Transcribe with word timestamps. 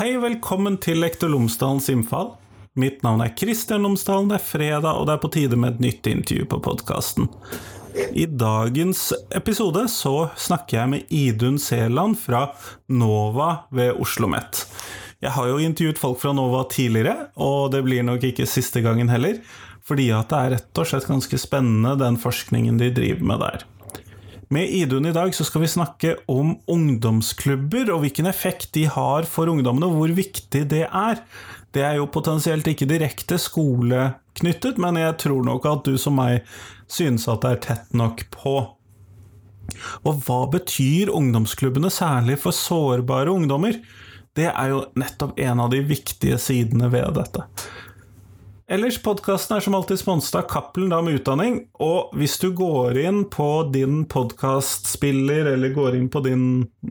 Hei, 0.00 0.14
velkommen 0.16 0.78
til 0.80 1.02
Lektor 1.02 1.28
Lomsdalens 1.28 1.90
innfall. 1.92 2.30
Mitt 2.80 3.02
navn 3.04 3.20
er 3.20 3.34
Kristian 3.36 3.82
Lomsdalen, 3.84 4.30
det 4.30 4.38
er 4.38 4.46
fredag, 4.46 4.96
og 4.96 5.04
det 5.04 5.12
er 5.12 5.20
på 5.20 5.28
tide 5.34 5.58
med 5.60 5.74
et 5.74 5.82
nytt 5.84 6.06
intervju 6.08 6.46
på 6.48 6.60
podkasten. 6.64 7.26
I 8.16 8.24
dagens 8.24 9.10
episode 9.36 9.82
så 9.92 10.14
snakker 10.40 10.78
jeg 10.78 10.90
med 10.94 11.12
Idun 11.12 11.58
Seland 11.60 12.16
fra 12.16 12.46
NOVA 12.88 13.50
ved 13.68 13.90
Oslo 13.90 14.06
OsloMet. 14.06 14.62
Jeg 15.20 15.34
har 15.36 15.50
jo 15.50 15.60
intervjuet 15.60 16.00
folk 16.00 16.22
fra 16.22 16.32
NOVA 16.32 16.62
tidligere, 16.72 17.28
og 17.36 17.68
det 17.76 17.82
blir 17.84 18.06
nok 18.08 18.24
ikke 18.30 18.48
siste 18.48 18.80
gangen 18.80 19.12
heller, 19.12 19.42
fordi 19.84 20.08
at 20.16 20.32
det 20.32 20.40
er 20.40 20.56
rett 20.56 20.80
og 20.80 20.88
slett 20.88 21.12
ganske 21.12 21.44
spennende 21.44 21.92
den 22.00 22.16
forskningen 22.24 22.80
de 22.80 22.88
driver 23.02 23.34
med 23.34 23.44
der. 23.44 23.68
Med 24.50 24.66
Idun 24.74 25.06
i 25.06 25.12
dag 25.14 25.30
så 25.34 25.44
skal 25.46 25.62
vi 25.62 25.68
snakke 25.70 26.16
om 26.26 26.56
ungdomsklubber 26.66 27.92
og 27.94 28.00
hvilken 28.02 28.26
effekt 28.26 28.72
de 28.74 28.88
har 28.90 29.28
for 29.30 29.46
ungdommene, 29.46 29.86
og 29.86 30.00
hvor 30.00 30.14
viktig 30.16 30.64
det 30.72 30.88
er. 30.88 31.20
Det 31.70 31.84
er 31.86 32.00
jo 32.00 32.08
potensielt 32.10 32.66
ikke 32.66 32.88
direkte 32.90 33.38
skoleknyttet, 33.38 34.80
men 34.82 34.98
jeg 34.98 35.14
tror 35.22 35.46
nok 35.46 35.68
at 35.70 35.86
du 35.86 35.94
som 36.02 36.18
meg 36.18 36.42
synes 36.90 37.28
at 37.30 37.44
det 37.44 37.52
er 37.52 37.62
tett 37.68 37.94
nok 37.94 38.24
på. 38.34 38.56
Og 40.02 40.26
hva 40.26 40.40
betyr 40.50 41.14
ungdomsklubbene 41.14 41.92
særlig 41.94 42.40
for 42.42 42.50
sårbare 42.50 43.30
ungdommer? 43.30 43.78
Det 44.34 44.50
er 44.50 44.74
jo 44.74 44.82
nettopp 44.98 45.38
en 45.46 45.62
av 45.62 45.70
de 45.70 45.84
viktige 45.86 46.42
sidene 46.42 46.90
ved 46.90 47.14
dette. 47.22 47.46
Ellers, 48.70 49.00
podkasten 49.02 49.56
er 49.56 49.64
som 49.64 49.74
alltid 49.74 49.98
sponset 49.98 50.36
av 50.38 50.44
Cappelen 50.46 50.92
Dam 50.92 51.08
Utdanning. 51.10 51.56
Og 51.82 52.12
hvis 52.14 52.36
du 52.38 52.52
går 52.54 53.00
inn 53.02 53.24
på 53.26 53.48
din 53.74 54.04
podkastspiller 54.06 55.48
eller 55.56 55.74
går 55.74 55.96
inn 55.98 56.06
på 56.06 56.22
din 56.22 56.44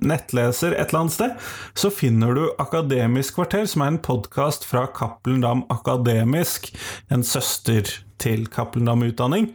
nettleser 0.03 0.75
et 0.75 0.89
eller 0.89 1.05
annet 1.05 1.16
sted, 1.16 1.38
så 1.80 1.94
finner 1.95 2.35
du 2.35 2.44
Akademisk 2.59 3.39
kvarter, 3.39 3.63
som 3.63 3.85
er 3.85 3.94
en 3.94 4.02
podkast 4.09 4.67
fra 4.67 4.89
Cappelen 4.91 5.39
Dam 5.45 5.63
Akademisk, 5.72 6.67
en 7.07 7.23
søster 7.23 7.88
til 8.19 8.50
Cappelen 8.52 8.91
Dam 8.91 9.07
Utdanning. 9.07 9.53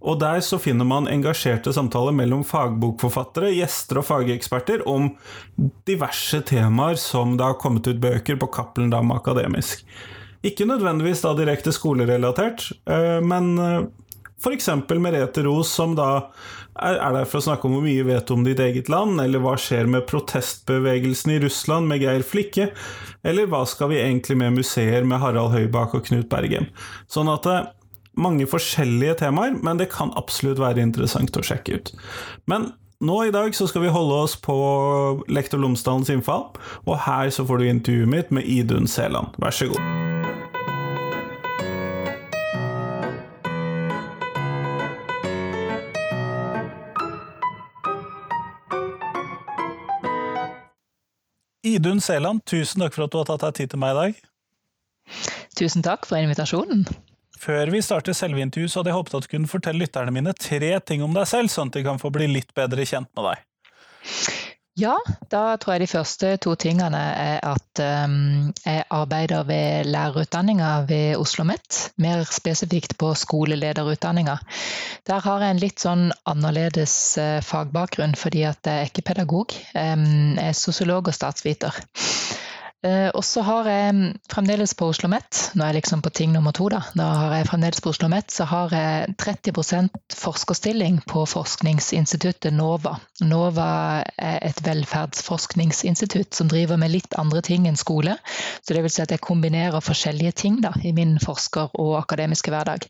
Og 0.00 0.22
der 0.24 0.40
så 0.40 0.56
finner 0.56 0.88
man 0.88 1.12
engasjerte 1.12 1.76
samtaler 1.76 2.16
mellom 2.16 2.48
fagbokforfattere, 2.48 3.52
gjester 3.52 4.00
og 4.00 4.08
fageksperter 4.14 4.88
om 4.88 5.12
diverse 5.84 6.40
temaer 6.48 6.96
som 6.96 7.36
det 7.36 7.50
har 7.52 7.60
kommet 7.60 7.84
ut 7.84 8.00
bøker 8.00 8.40
på 8.40 8.54
Cappelen 8.56 8.96
Dam 8.96 9.12
Akademisk. 9.12 9.84
Ikke 10.46 10.66
nødvendigvis 10.68 11.24
da 11.24 11.34
direkte 11.34 11.72
skolerelatert, 11.74 12.68
eh, 12.86 13.18
men 13.24 13.54
eh, 13.58 13.80
f.eks. 14.38 14.68
Merete 15.00 15.42
Ros, 15.46 15.72
som 15.74 15.96
da 15.98 16.28
er 16.76 17.14
der 17.14 17.24
for 17.24 17.40
å 17.40 17.46
snakke 17.46 17.66
om 17.66 17.76
hvor 17.78 17.84
mye 17.86 18.04
vet 18.04 18.30
om 18.34 18.42
ditt 18.44 18.60
eget 18.60 18.90
land, 18.92 19.16
eller 19.22 19.40
hva 19.42 19.54
skjer 19.60 19.88
med 19.90 20.04
protestbevegelsen 20.10 21.32
i 21.32 21.40
Russland 21.46 21.88
med 21.88 22.04
Geir 22.04 22.24
Flikke, 22.26 22.68
eller 23.26 23.48
hva 23.50 23.62
skal 23.68 23.90
vi 23.94 24.02
egentlig 24.02 24.36
med 24.42 24.58
museer 24.58 25.08
med 25.08 25.22
Harald 25.22 25.54
Høybakk 25.56 25.96
og 25.96 26.04
Knut 26.10 26.28
Bergem? 26.32 26.68
Sånn 27.08 27.32
at 27.32 27.48
det, 27.48 27.56
er 27.62 27.72
mange 28.16 28.48
forskjellige 28.48 29.18
temaer, 29.24 29.56
men 29.64 29.80
det 29.80 29.90
kan 29.92 30.12
absolutt 30.16 30.60
være 30.62 30.84
interessant 30.84 31.36
å 31.36 31.44
sjekke 31.44 31.80
ut. 31.80 31.94
Men 32.48 32.70
nå 33.04 33.18
i 33.26 33.32
dag 33.34 33.52
så 33.56 33.68
skal 33.68 33.84
vi 33.84 33.92
holde 33.92 34.20
oss 34.24 34.36
på 34.40 34.56
Lektor 35.28 35.60
Lomsdalens 35.60 36.12
innfall, 36.12 36.48
og 36.86 37.00
her 37.08 37.32
så 37.32 37.44
får 37.48 37.60
du 37.60 37.70
intervjuet 37.70 38.12
mitt 38.12 38.32
med 38.32 38.48
Idun 38.48 38.88
Seland. 38.88 39.36
Vær 39.42 39.52
så 39.56 39.68
god. 39.72 40.15
Idun 51.64 52.00
Seland, 52.04 52.44
tusen 52.44 52.84
takk 52.84 52.94
for 52.96 53.06
at 53.06 53.12
du 53.12 53.20
har 53.20 53.28
tatt 53.30 53.44
deg 53.46 53.58
tid 53.60 53.72
til 53.72 53.82
meg 53.82 53.94
i 53.94 53.98
dag. 54.00 54.24
Tusen 55.56 55.84
takk 55.86 56.06
for 56.08 56.20
invitasjonen. 56.20 56.84
Før 57.40 57.70
vi 57.72 57.82
starter 57.84 58.16
selve 58.16 58.40
intervjuet, 58.42 58.72
så 58.72 58.80
hadde 58.80 58.92
jeg 58.92 58.98
håpet 58.98 59.16
at 59.18 59.26
du 59.26 59.32
kunne 59.34 59.50
fortelle 59.50 59.84
lytterne 59.84 60.14
mine 60.14 60.32
tre 60.40 60.72
ting 60.84 61.04
om 61.04 61.14
deg 61.16 61.28
selv, 61.28 61.52
sånn 61.52 61.70
at 61.72 61.78
de 61.78 61.84
kan 61.86 62.00
få 62.00 62.10
bli 62.14 62.28
litt 62.30 62.52
bedre 62.56 62.86
kjent 62.88 63.10
med 63.16 63.30
deg. 63.30 63.44
Ja, 64.76 64.92
da 65.32 65.56
tror 65.56 65.72
jeg 65.72 65.86
de 65.86 65.88
første 65.88 66.30
to 66.44 66.52
tingene 66.60 66.98
er 67.00 67.38
at 67.48 67.80
um, 67.80 68.50
jeg 68.60 68.82
arbeider 68.92 69.46
ved 69.48 69.88
lærerutdanninga 69.88 70.72
ved 70.90 71.16
Oslo 71.16 71.46
OsloMet. 71.46 71.78
Mer 71.96 72.24
spesifikt 72.28 72.98
på 73.00 73.14
skolelederutdanninga. 73.16 74.36
Der 75.08 75.24
har 75.24 75.40
jeg 75.40 75.54
en 75.54 75.62
litt 75.62 75.80
sånn 75.80 76.10
annerledes 76.28 76.96
uh, 77.16 77.40
fagbakgrunn, 77.40 78.18
fordi 78.20 78.44
at 78.50 78.68
jeg 78.68 78.82
er 78.82 78.90
ikke 78.92 79.06
pedagog. 79.14 79.56
Um, 79.72 80.36
jeg 80.36 80.52
er 80.52 80.60
sosiolog 80.60 81.08
og 81.08 81.16
statsviter. 81.16 81.80
Eh, 82.86 83.08
og 83.14 83.24
så 83.24 83.42
har 83.42 83.66
jeg 83.70 84.14
fremdeles 84.30 84.74
på 84.76 84.90
Oslo 84.90 85.06
OsloMet, 85.06 85.40
nå 85.54 85.62
er 85.62 85.70
jeg 85.70 85.80
liksom 85.80 86.02
på 86.02 86.10
ting 86.14 86.32
nummer 86.34 86.54
to, 86.56 86.68
da. 86.72 86.80
Da 86.96 87.06
har 87.20 87.34
jeg 87.36 87.48
fremdeles 87.50 87.82
på 87.82 87.90
Oslo 87.90 88.06
OsloMet, 88.06 88.30
så 88.30 88.44
har 88.44 88.72
jeg 88.74 89.14
30% 89.18 90.14
forskerstilling 90.14 91.00
på 91.08 91.24
forskningsinstituttet 91.26 92.52
NOVA. 92.52 92.96
NOVA 93.20 93.68
er 94.18 94.38
et 94.46 94.60
velferdsforskningsinstitutt 94.66 96.34
som 96.34 96.48
driver 96.50 96.76
med 96.76 96.92
litt 96.92 97.14
andre 97.18 97.42
ting 97.42 97.66
enn 97.66 97.78
skole. 97.78 98.16
Så 98.62 98.74
det 98.74 98.82
vil 98.84 98.92
si 98.92 99.02
at 99.02 99.14
jeg 99.14 99.22
kombinerer 99.24 99.80
forskjellige 99.84 100.36
ting 100.42 100.60
da, 100.62 100.74
i 100.84 100.92
min 100.92 101.16
forsker- 101.22 101.74
og 101.74 101.96
akademiske 102.02 102.50
hverdag. 102.52 102.86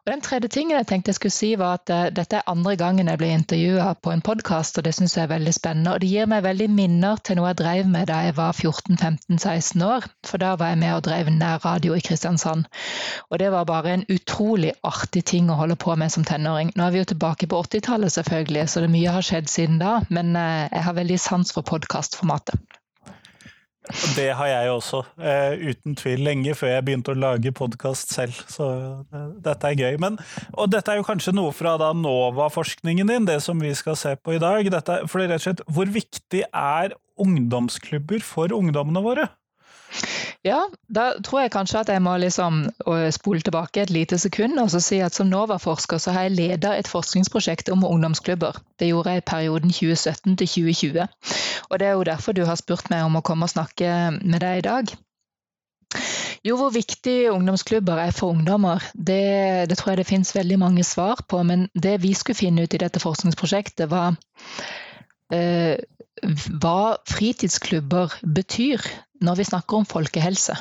Og 0.00 0.12
den 0.12 0.24
tredje 0.24 0.48
tingen 0.48 0.78
jeg 0.78 0.88
tenkte 0.88 1.12
jeg 1.12 1.20
skulle 1.20 1.36
si, 1.36 1.52
var 1.60 1.80
at 1.80 1.92
uh, 1.92 2.08
dette 2.14 2.40
er 2.40 2.50
andre 2.50 2.76
gangen 2.80 3.10
jeg 3.10 3.20
blir 3.20 3.34
intervjua 3.36 3.92
på 4.02 4.14
en 4.14 4.24
podkast, 4.24 4.78
og 4.78 4.86
det 4.86 4.94
syns 4.96 5.18
jeg 5.18 5.26
er 5.26 5.34
veldig 5.34 5.54
spennende. 5.54 5.94
Og 5.94 6.02
det 6.02 6.10
gir 6.10 6.30
meg 6.30 6.46
veldig 6.46 6.70
minner 6.72 7.20
til 7.22 7.38
noe 7.38 7.52
jeg 7.52 7.60
drev 7.60 7.90
med 7.90 8.08
da 8.10 8.22
jeg 8.26 8.38
var 8.38 8.56
14-15 8.56 9.19
15-16 9.28 9.84
år, 9.86 10.08
for 10.26 10.42
da 10.42 10.54
var 10.60 10.72
jeg 10.72 10.80
med 10.82 10.94
og 10.96 11.04
drev 11.06 11.30
nærradio 11.34 11.96
i 11.96 12.02
Kristiansand. 12.04 12.66
Og 13.30 13.38
det 13.42 13.52
var 13.52 13.68
bare 13.68 13.94
en 13.94 14.06
utrolig 14.08 14.72
artig 14.86 15.24
ting 15.32 15.50
å 15.50 15.58
holde 15.60 15.78
på 15.80 15.94
med 16.00 16.12
som 16.12 16.26
tenåring. 16.26 16.72
Nå 16.76 16.86
er 16.86 16.96
vi 16.96 17.02
jo 17.02 17.10
tilbake 17.12 17.50
på 17.50 17.62
80-tallet, 17.66 18.12
selvfølgelig, 18.16 18.68
så 18.68 18.84
det 18.84 18.92
mye 18.92 19.16
har 19.16 19.26
skjedd 19.26 19.50
siden 19.52 19.80
da, 19.82 20.00
men 20.10 20.34
eh, 20.36 20.68
jeg 20.70 20.86
har 20.88 21.00
veldig 21.00 21.20
sans 21.20 21.56
for 21.56 21.66
podkastformatet. 21.66 22.60
Det 24.16 24.28
har 24.36 24.46
jeg 24.46 24.70
også, 24.70 25.00
uh, 25.18 25.68
uten 25.70 25.96
tvil, 25.96 26.20
lenge 26.22 26.54
før 26.54 26.74
jeg 26.74 26.84
begynte 26.86 27.14
å 27.14 27.18
lage 27.18 27.52
podkast 27.56 28.12
selv. 28.14 28.36
Så 28.52 28.66
uh, 28.66 29.30
dette 29.42 29.70
er 29.70 29.78
gøy. 29.78 29.96
Men, 30.02 30.18
og 30.52 30.70
dette 30.70 30.92
er 30.92 31.00
jo 31.00 31.06
kanskje 31.06 31.34
noe 31.34 31.52
fra 31.56 31.74
da 31.80 31.90
NOVA-forskningen 31.96 33.10
din, 33.10 33.28
det 33.28 33.40
som 33.42 33.60
vi 33.62 33.72
skal 33.74 33.98
se 33.98 34.14
på 34.20 34.36
i 34.36 34.42
dag. 34.42 34.68
Dette, 34.70 35.00
for 35.10 35.24
rett 35.24 35.40
og 35.40 35.46
slett, 35.46 35.64
Hvor 35.66 35.90
viktig 35.90 36.44
er 36.46 36.94
ungdomsklubber 37.22 38.24
for 38.24 38.52
ungdommene 38.56 39.04
våre? 39.04 39.28
Ja, 40.46 40.60
da 40.88 41.10
tror 41.20 41.42
jeg 41.42 41.52
kanskje 41.52 41.82
at 41.82 41.90
jeg 41.92 42.00
må 42.00 42.14
liksom 42.22 42.62
spole 43.12 43.42
tilbake 43.44 43.82
et 43.82 43.90
lite 43.92 44.16
sekund 44.18 44.56
og 44.62 44.70
så 44.72 44.80
si 44.80 45.00
at 45.04 45.16
som 45.16 45.28
NOVA-forsker 45.28 46.00
så 46.00 46.14
har 46.16 46.28
jeg 46.28 46.36
ledet 46.38 46.70
et 46.78 46.88
forskningsprosjekt 46.88 47.68
om 47.74 47.84
ungdomsklubber. 47.84 48.56
Det 48.80 48.88
gjorde 48.88 49.12
jeg 49.12 49.22
i 49.22 49.28
perioden 49.32 49.74
2017 49.74 50.38
til 50.40 50.48
2020. 50.48 51.06
Og 51.68 51.78
det 51.78 51.86
er 51.86 51.92
jo 51.92 52.08
derfor 52.08 52.32
du 52.32 52.46
har 52.48 52.56
spurt 52.56 52.88
meg 52.90 53.04
om 53.04 53.20
å 53.20 53.24
komme 53.26 53.44
og 53.44 53.52
snakke 53.52 53.92
med 54.22 54.40
deg 54.40 54.62
i 54.62 54.66
dag. 54.70 54.96
Jo, 56.46 56.56
hvor 56.56 56.72
viktig 56.72 57.32
ungdomsklubber 57.34 58.00
er 58.00 58.16
for 58.16 58.32
ungdommer, 58.32 58.80
det, 58.94 59.68
det 59.68 59.76
tror 59.76 59.92
jeg 59.92 60.00
det 60.00 60.08
finnes 60.08 60.32
veldig 60.32 60.56
mange 60.62 60.84
svar 60.88 61.20
på. 61.28 61.42
Men 61.44 61.68
det 61.74 61.98
vi 62.00 62.14
skulle 62.16 62.38
finne 62.38 62.64
ut 62.64 62.74
i 62.74 62.80
dette 62.80 63.02
forskningsprosjektet, 63.02 63.90
var 63.92 64.16
eh, 65.34 65.76
hva 66.22 66.96
fritidsklubber 67.08 68.16
betyr 68.36 68.84
når 69.24 69.40
vi 69.40 69.48
snakker 69.48 69.80
om 69.80 69.88
folkehelse. 69.88 70.56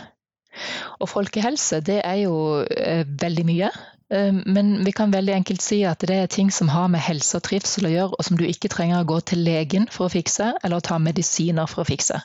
Og 0.99 1.09
folkehelse 1.11 1.79
det 1.85 2.01
er 2.03 2.23
jo 2.25 2.35
eh, 2.63 3.05
veldig 3.07 3.45
mye. 3.47 3.71
Men 4.09 4.71
vi 4.85 4.91
kan 4.95 5.11
veldig 5.13 5.33
enkelt 5.35 5.61
si 5.61 5.83
at 5.85 6.01
det 6.09 6.15
er 6.17 6.31
ting 6.31 6.49
som 6.51 6.71
har 6.73 6.87
med 6.89 7.03
helse 7.05 7.37
og 7.37 7.43
trivsel 7.45 7.85
å 7.85 7.91
gjøre, 7.93 8.17
og 8.17 8.25
som 8.25 8.39
du 8.39 8.45
ikke 8.47 8.71
trenger 8.73 9.03
å 9.03 9.07
gå 9.11 9.19
til 9.31 9.43
legen 9.45 9.85
for 9.93 10.07
å 10.07 10.13
fikse, 10.13 10.51
eller 10.63 10.79
å 10.79 10.85
ta 10.85 10.97
medisiner 10.97 11.69
for 11.69 11.83
å 11.83 11.89
fikse. 11.89 12.17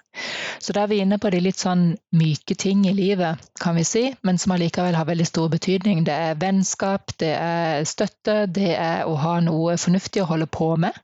Så 0.64 0.72
da 0.72 0.84
er 0.84 0.92
vi 0.92 1.02
inne 1.04 1.19
på 1.20 1.31
de 1.34 1.42
litt 1.44 1.60
sånn 1.60 1.90
myke 2.16 2.56
ting 2.56 2.86
i 2.88 2.94
livet, 2.96 3.42
kan 3.60 3.76
vi 3.76 3.84
si, 3.84 4.04
men 4.25 4.40
som 4.40 4.54
allikevel 4.56 4.96
har 4.96 5.08
veldig 5.08 5.28
stor 5.28 5.50
betydning. 5.52 6.04
Det 6.08 6.16
er 6.31 6.40
vennskap, 6.40 7.12
det 7.20 7.34
er 7.36 7.84
støtte, 7.88 8.44
det 8.48 8.72
er 8.78 9.04
å 9.04 9.16
ha 9.20 9.38
noe 9.44 9.76
fornuftig 9.81 10.25
å 10.25 10.31
holde 10.32 10.48
på 10.48 10.75
med. 10.81 10.96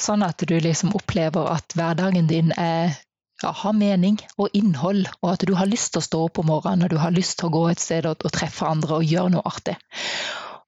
Sånn 0.00 0.24
at 0.26 0.44
du 0.44 0.58
liksom 0.60 0.92
opplever 0.96 1.48
at 1.54 1.76
hverdagen 1.78 2.28
din 2.28 2.52
er 2.60 2.98
ja, 3.42 3.52
ha 3.62 3.72
mening 3.72 4.18
og 4.36 4.52
innhold, 4.56 5.06
og 5.22 5.34
at 5.34 5.44
du 5.48 5.54
har 5.56 5.70
lyst 5.70 5.94
til 5.94 6.02
å 6.02 6.06
stå 6.06 6.22
opp 6.28 6.40
om 6.42 6.50
morgenen 6.52 6.86
og 6.86 6.92
du 6.92 6.98
har 7.00 7.14
lyst 7.14 7.38
til 7.40 7.48
å 7.48 7.54
gå 7.54 7.66
et 7.70 7.82
sted 7.82 8.08
og, 8.08 8.24
og 8.24 8.34
treffe 8.36 8.68
andre 8.68 9.00
og 9.00 9.06
gjøre 9.06 9.36
noe 9.36 9.46
artig. 9.48 9.76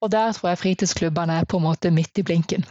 Og 0.02 0.10
der 0.10 0.32
tror 0.34 0.52
jeg 0.52 0.62
fritidsklubbene 0.62 1.40
er 1.40 1.48
på 1.48 1.60
en 1.60 1.68
måte 1.68 1.92
midt 1.94 2.18
i 2.18 2.26
blinken. 2.26 2.64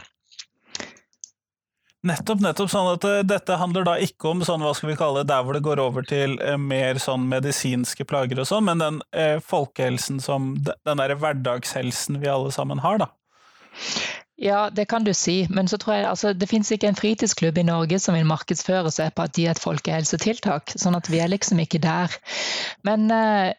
Nettopp, 2.02 2.40
nettopp. 2.42 2.70
sånn 2.70 2.88
at 2.96 3.04
uh, 3.06 3.20
Dette 3.22 3.56
handler 3.60 3.86
da 3.86 3.94
ikke 4.02 4.32
om 4.32 4.40
sånn, 4.42 4.64
hva 4.66 4.72
skal 4.74 4.90
vi 4.90 4.98
kalle 4.98 5.22
det, 5.22 5.30
der 5.30 5.44
hvor 5.46 5.54
det 5.54 5.62
går 5.62 5.78
over 5.78 6.06
til 6.06 6.34
uh, 6.42 6.56
mer 6.58 6.98
sånn 7.02 7.28
medisinske 7.30 8.06
plager 8.10 8.42
og 8.42 8.48
sånn, 8.50 8.66
men 8.66 8.82
den 8.82 8.98
eh, 9.14 9.38
folkehelsen 9.38 10.18
som 10.22 10.56
Den 10.66 10.98
derre 10.98 11.14
hverdagshelsen 11.20 12.18
vi 12.22 12.30
alle 12.30 12.50
sammen 12.54 12.82
har, 12.82 12.98
da. 13.04 13.12
Ja, 14.42 14.70
det 14.74 14.88
kan 14.90 15.04
du 15.04 15.12
si. 15.14 15.46
Men 15.50 15.68
så 15.68 15.76
tror 15.78 15.94
jeg 15.94 16.06
altså, 16.08 16.32
det 16.32 16.48
finnes 16.50 16.70
ikke 16.74 16.88
en 16.90 16.98
fritidsklubb 16.98 17.58
i 17.58 17.62
Norge 17.62 18.00
som 18.02 18.16
vil 18.16 18.26
markedsføre 18.26 18.90
seg 18.90 19.12
på 19.14 19.22
at 19.22 19.36
de 19.36 19.44
er 19.46 19.54
et 19.54 19.62
folkehelsetiltak. 19.62 20.74
Sånn 20.82 20.98
at 20.98 21.10
vi 21.12 21.20
er 21.22 21.30
liksom 21.30 21.60
ikke 21.62 21.78
der. 21.84 22.16
Men 22.82 23.06
eh, 23.14 23.52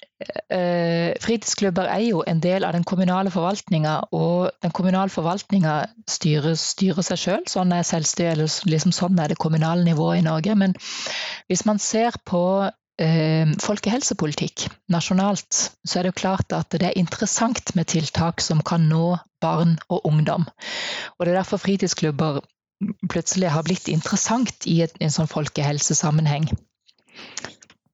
eh, 0.52 1.16
fritidsklubber 1.24 1.88
er 1.88 2.04
jo 2.10 2.26
en 2.28 2.44
del 2.44 2.68
av 2.68 2.76
den 2.76 2.84
kommunale 2.84 3.32
forvaltninga, 3.32 3.96
og 4.12 4.52
den 4.66 4.76
kommunale 4.76 5.14
forvaltninga 5.14 5.78
styrer, 6.12 6.60
styrer, 6.60 7.08
seg 7.08 7.22
sjøl. 7.22 7.48
Sånn 7.48 7.72
er 7.72 7.88
selvstyre, 7.88 8.50
liksom 8.68 8.92
sånn 8.92 9.24
er 9.24 9.32
det 9.32 9.40
kommunale 9.40 9.88
nivået 9.88 10.20
i 10.20 10.28
Norge. 10.28 10.60
Men 10.60 10.76
hvis 11.48 11.64
man 11.70 11.80
ser 11.80 12.20
på 12.28 12.44
folkehelsepolitikk 13.02 14.68
nasjonalt, 14.94 15.72
så 15.82 16.00
er 16.00 16.06
det 16.06 16.12
jo 16.12 16.20
klart 16.22 16.54
at 16.54 16.70
det 16.78 16.92
er 16.92 17.00
interessant 17.00 17.74
med 17.74 17.90
tiltak 17.90 18.42
som 18.42 18.62
kan 18.62 18.86
nå 18.90 19.16
barn 19.42 19.80
og 19.90 20.06
ungdom. 20.06 20.46
Og 21.18 21.26
Det 21.26 21.34
er 21.34 21.40
derfor 21.42 21.58
fritidsklubber 21.58 22.44
plutselig 23.10 23.50
har 23.54 23.66
blitt 23.66 23.88
interessant 23.92 24.68
i 24.70 24.84
en 24.86 25.14
sånn 25.14 25.32
folkehelsesammenheng. 25.32 26.50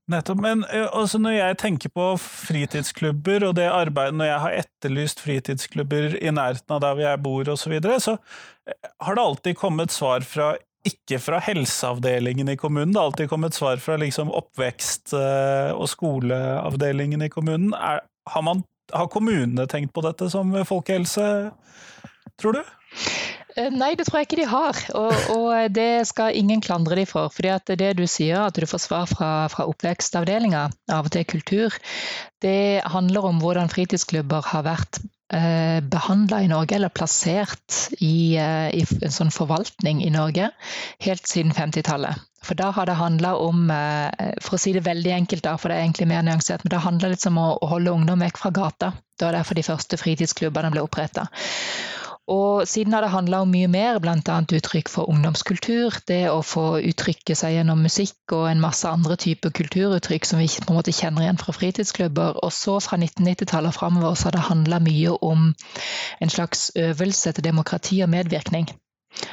Nettopp. 0.09 0.39
Men 0.41 0.63
altså, 0.71 1.19
når 1.21 1.35
jeg 1.35 1.57
tenker 1.61 1.91
på 1.93 2.05
fritidsklubber 2.23 3.45
og 3.45 3.57
det 3.59 3.67
arbeidet, 3.69 4.17
når 4.17 4.31
jeg 4.31 4.43
har 4.43 4.55
etterlyst 4.63 5.21
fritidsklubber 5.21 6.17
i 6.17 6.33
nærheten 6.33 6.75
av 6.75 6.81
der 6.81 6.95
hvor 6.97 7.05
jeg 7.05 7.21
bor 7.27 7.51
osv., 7.53 7.61
så, 7.61 7.73
videre, 7.75 7.99
så 8.01 8.15
eh, 8.65 8.89
har 9.05 9.17
det 9.19 9.25
alltid 9.27 9.59
kommet 9.59 9.93
svar 9.93 10.25
fra 10.25 10.55
ikke 10.87 11.19
fra 11.19 11.39
helseavdelingen 11.43 12.49
i 12.49 12.57
kommunen. 12.59 12.93
Det 12.93 13.01
har 13.01 13.09
alltid 13.11 13.29
kommet 13.29 13.57
svar 13.57 13.81
fra 13.83 13.97
liksom 13.99 14.31
oppvekst- 14.31 15.13
eh, 15.17 15.71
og 15.75 15.89
skoleavdelingen 15.91 17.21
i 17.25 17.29
kommunen. 17.29 17.73
Er, 17.73 18.05
har, 18.29 18.45
man, 18.45 18.63
har 18.93 19.09
kommunene 19.11 19.67
tenkt 19.67 19.93
på 19.93 20.05
dette 20.05 20.29
som 20.31 20.53
folkehelse, 20.65 21.51
tror 22.39 22.59
du? 22.59 22.63
Eh, 23.57 23.69
nei, 23.73 23.93
det 23.97 24.07
tror 24.07 24.21
jeg 24.21 24.29
ikke 24.29 24.39
de 24.39 24.47
har, 24.49 24.79
og, 24.95 25.29
og 25.33 25.75
det 25.75 26.07
skal 26.07 26.37
ingen 26.37 26.61
klandre 26.63 26.95
de 26.99 27.05
for. 27.09 27.31
fordi 27.33 27.51
at 27.53 27.71
det 27.81 27.93
du 27.97 28.05
sier, 28.07 28.45
at 28.47 28.55
du 28.55 28.67
får 28.69 28.85
svar 28.85 29.09
fra, 29.09 29.31
fra 29.51 29.67
oppvekstavdelinga, 29.69 30.67
av 30.93 31.09
og 31.09 31.13
til 31.15 31.25
kultur, 31.25 31.75
det 32.45 32.81
handler 32.85 33.25
om 33.31 33.41
hvordan 33.43 33.71
fritidsklubber 33.73 34.53
har 34.53 34.67
vært 34.69 35.01
behandla 35.29 36.41
i 36.41 36.47
Norge, 36.49 36.75
eller 36.75 36.89
plassert 36.89 37.75
i, 37.99 38.37
eh, 38.37 38.69
i, 38.73 38.85
en 39.05 39.13
sånn 39.13 39.31
forvaltning 39.33 40.01
i 40.01 40.09
Norge, 40.13 40.49
helt 41.05 41.27
siden 41.29 41.53
50-tallet. 41.53 42.25
For 42.43 42.55
da 42.55 42.69
har 42.71 42.87
det 42.87 42.95
handla 42.97 43.35
om, 43.35 43.69
eh, 43.71 44.33
for 44.41 44.55
å 44.55 44.59
si 44.61 44.73
det 44.73 44.85
veldig 44.87 45.11
enkelt, 45.13 45.43
da, 45.43 45.57
for 45.57 45.69
det 45.69 45.77
er 45.77 45.85
egentlig 45.85 46.07
mer 46.07 46.23
nyansert, 46.23 46.63
men 46.63 46.73
det 46.73 46.83
handla 46.85 47.11
litt 47.11 47.25
om 47.27 47.37
å 47.37 47.49
holde 47.67 47.91
ungdom 47.91 48.23
vekk 48.25 48.41
fra 48.41 48.51
gata. 48.55 48.93
Det 49.19 49.27
var 49.27 49.35
derfor 49.35 49.59
de 49.59 49.67
første 49.67 49.99
fritidsklubbene 49.99 50.71
ble 50.71 50.85
oppretta. 50.85 51.27
Og 52.29 52.67
siden 52.69 52.93
har 52.93 53.01
det 53.01 53.09
handla 53.09 53.41
om 53.41 53.49
mye 53.49 53.67
mer, 53.71 53.97
bl.a. 54.03 54.35
uttrykk 54.53 54.89
for 54.93 55.09
ungdomskultur. 55.09 55.95
Det 56.07 56.27
å 56.29 56.43
få 56.45 56.65
uttrykke 56.91 57.35
seg 57.37 57.55
gjennom 57.55 57.81
musikk 57.81 58.35
og 58.37 58.45
en 58.51 58.61
masse 58.61 58.85
andre 58.85 59.17
typer 59.17 59.53
kulturuttrykk 59.57 60.27
som 60.29 60.41
vi 60.41 60.49
på 60.49 60.69
en 60.69 60.77
måte 60.77 60.93
kjenner 60.93 61.25
igjen 61.25 61.39
fra 61.41 61.55
fritidsklubber. 61.57 62.37
Og 62.45 62.53
så 62.53 62.77
fra 62.85 62.99
1990-tallet 63.01 63.73
og 63.73 63.79
framover 63.79 64.13
så 64.13 64.29
har 64.29 64.37
det 64.37 64.45
handla 64.45 64.81
mye 64.85 65.15
om 65.25 65.49
en 66.21 66.33
slags 66.35 66.69
øvelse 66.77 67.33
til 67.33 67.47
demokrati 67.49 68.03
og 68.05 68.11
medvirkning. 68.13 68.69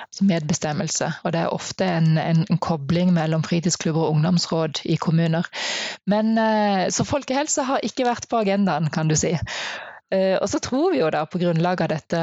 Altså 0.06 0.24
medbestemmelse. 0.24 1.10
Og 1.28 1.34
det 1.34 1.40
er 1.42 1.52
ofte 1.52 1.84
en, 1.84 2.14
en, 2.18 2.46
en, 2.48 2.58
kobling 2.64 3.12
mellom 3.12 3.44
fritidsklubber 3.44 4.06
og 4.06 4.14
ungdomsråd 4.14 4.80
i 4.88 4.96
kommuner. 4.96 5.44
Men 6.08 6.38
eh, 6.40 6.88
Så 6.90 7.04
folkehelse 7.04 7.66
har 7.68 7.84
ikke 7.84 8.08
vært 8.08 8.30
på 8.30 8.40
agendaen, 8.40 8.88
kan 8.88 9.12
du 9.12 9.16
si. 9.20 9.34
Eh, 10.14 10.38
og 10.40 10.48
så 10.48 10.62
tror 10.64 10.94
vi 10.94 11.02
jo 11.02 11.10
da 11.12 11.26
på 11.28 11.42
grunnlag 11.44 11.84
av 11.84 11.92
dette 11.92 12.22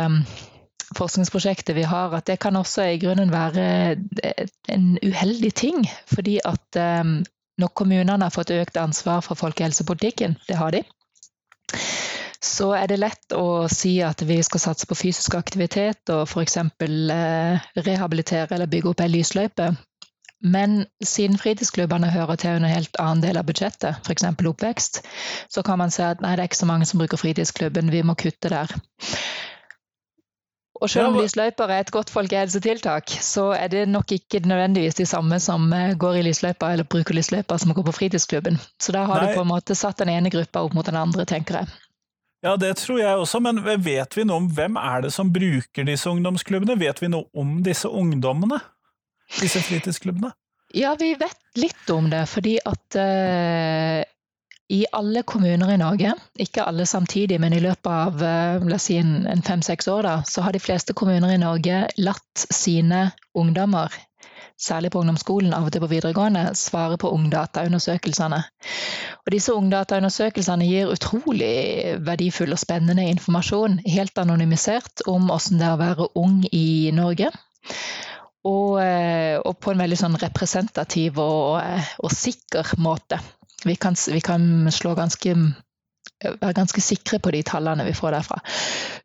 forskningsprosjektet 0.97 1.75
vi 1.77 1.85
har, 1.87 2.13
at 2.15 2.27
det 2.29 2.39
kan 2.43 2.55
også 2.55 2.87
i 2.93 2.99
grunnen 3.01 3.31
være 3.33 3.97
en 4.69 4.97
uheldig 5.03 5.53
ting. 5.53 5.85
Fordi 6.13 6.39
at 6.45 6.79
um, 6.79 7.21
når 7.61 7.73
kommunene 7.77 8.23
har 8.25 8.33
fått 8.33 8.53
økt 8.53 8.77
ansvar 8.81 9.21
for 9.25 9.37
folkehelsepolitikken, 9.39 10.37
det 10.47 10.57
har 10.57 10.73
de, 10.73 10.83
så 12.43 12.73
er 12.75 12.89
det 12.91 12.99
lett 12.99 13.33
å 13.37 13.69
si 13.71 13.95
at 14.03 14.21
vi 14.27 14.41
skal 14.43 14.61
satse 14.61 14.87
på 14.89 14.97
fysisk 14.99 15.37
aktivitet 15.39 16.11
og 16.11 16.25
f.eks. 16.27 16.57
Eh, 16.59 17.65
rehabilitere 17.87 18.51
eller 18.51 18.69
bygge 18.69 18.91
opp 18.91 19.03
ei 19.03 19.11
lysløype. 19.13 19.71
Men 20.43 20.83
siden 20.99 21.39
fritidsklubbene 21.39 22.09
hører 22.11 22.35
til 22.35 22.57
en 22.57 22.67
helt 22.67 22.99
annen 22.99 23.23
del 23.23 23.39
av 23.39 23.47
budsjettet, 23.47 24.03
f.eks. 24.03 24.25
oppvekst, 24.27 24.99
så 25.47 25.63
kan 25.63 25.79
man 25.79 25.93
si 25.93 26.03
at 26.03 26.19
nei, 26.21 26.33
det 26.35 26.43
er 26.43 26.51
ikke 26.51 26.59
så 26.65 26.67
mange 26.67 26.87
som 26.89 26.99
bruker 26.99 27.21
fritidsklubben, 27.21 27.93
vi 27.93 28.03
må 28.03 28.17
kutte 28.19 28.51
der. 28.51 28.75
Og 30.83 30.91
selv 30.91 31.13
om 31.13 31.15
lysløyper 31.15 31.71
er 31.71 31.85
et 31.85 31.91
godt 31.95 32.09
folkehelsetiltak, 32.11 33.13
så 33.23 33.53
er 33.55 33.69
det 33.71 33.85
nok 33.87 34.11
ikke 34.11 34.41
nødvendigvis 34.43 34.97
de 34.99 35.05
samme 35.07 35.39
som 35.39 35.69
eh, 35.71 35.93
går 35.95 36.19
i 36.19 36.25
lysløypa 36.27 36.73
eller 36.73 36.83
bruker 36.83 37.15
lysløypa 37.15 37.55
som 37.57 37.71
går 37.73 37.85
på 37.87 37.95
fritidsklubben. 38.01 38.59
Så 38.83 38.91
da 38.91 39.05
har 39.07 39.23
Nei. 39.23 39.31
du 39.31 39.39
på 39.39 39.45
en 39.45 39.51
måte 39.53 39.77
satt 39.79 40.03
den 40.03 40.11
ene 40.11 40.31
gruppa 40.33 40.65
opp 40.67 40.75
mot 40.75 40.85
den 40.85 40.99
andre, 40.99 41.23
tenker 41.29 41.61
jeg. 41.61 41.71
Ja, 42.43 42.57
det 42.59 42.73
tror 42.81 42.99
jeg 42.99 43.15
også, 43.15 43.39
men 43.39 43.63
vet 43.63 44.17
vi 44.17 44.27
noe 44.27 44.41
om 44.43 44.51
hvem 44.51 44.75
er 44.75 45.05
det 45.05 45.13
som 45.15 45.31
bruker 45.31 45.87
disse 45.87 46.11
ungdomsklubbene? 46.11 46.75
Vet 46.81 46.99
vi 46.99 47.07
noe 47.13 47.29
om 47.39 47.61
disse 47.63 47.87
ungdommene? 47.87 48.59
Disse 49.39 49.63
fritidsklubbene? 49.63 50.33
Ja, 50.75 50.91
vi 50.99 51.13
vet 51.15 51.39
litt 51.61 51.93
om 51.93 52.09
det, 52.11 52.25
fordi 52.27 52.57
at 52.65 52.97
uh, 52.99 54.03
i 54.69 54.85
alle 54.91 55.23
kommuner 55.23 55.73
i 55.73 55.77
Norge, 55.77 56.13
ikke 56.39 56.63
alle 56.63 56.85
samtidig, 56.85 57.39
men 57.41 57.53
i 57.53 57.61
løpet 57.63 57.91
av 57.91 58.23
eh, 58.23 58.63
la 58.63 58.77
oss 58.77 58.87
si 58.87 58.97
en, 59.01 59.43
fem-seks 59.43 59.89
år, 59.91 60.07
da, 60.07 60.15
så 60.27 60.45
har 60.45 60.55
de 60.55 60.63
fleste 60.63 60.95
kommuner 60.95 61.33
i 61.33 61.41
Norge 61.41 61.83
latt 61.99 62.45
sine 62.47 63.09
ungdommer, 63.35 63.91
særlig 64.59 64.93
på 64.93 65.01
ungdomsskolen, 65.01 65.51
av 65.53 65.67
og 65.67 65.73
til 65.73 65.83
på 65.83 65.91
videregående, 65.91 66.45
svare 66.55 66.97
på 67.01 67.11
ungdataundersøkelsene. 67.11 68.39
Og 69.23 69.35
disse 69.35 69.55
ungdataundersøkelsene 69.57 70.67
gir 70.69 70.93
utrolig 70.93 71.97
verdifull 72.05 72.55
og 72.55 72.61
spennende 72.61 73.09
informasjon, 73.11 73.81
helt 73.83 74.23
anonymisert, 74.23 75.03
om 75.11 75.27
hvordan 75.27 75.59
det 75.59 75.67
er 75.67 75.75
å 75.75 75.83
være 75.83 76.09
ung 76.23 76.39
i 76.51 76.65
Norge. 76.95 77.33
Og, 78.47 78.79
eh, 78.83 79.37
og, 79.39 79.55
på 79.59 79.71
en 79.71 79.83
veldig 79.83 79.99
sånn 79.99 80.19
representativ 80.19 81.19
og, 81.19 81.61
og 82.03 82.11
sikker 82.11 82.75
måte 82.83 83.19
vi 83.65 83.75
kan, 83.75 83.95
vi 84.07 84.21
kan 84.21 84.71
slå 84.71 84.95
ganske 84.95 85.35
være 86.23 86.55
ganske 86.55 86.81
sikre 86.81 87.19
på 87.19 87.31
de 87.35 87.41
tallene 87.43 87.85
vi 87.87 87.95
får 87.95 88.15
derfra. 88.15 88.39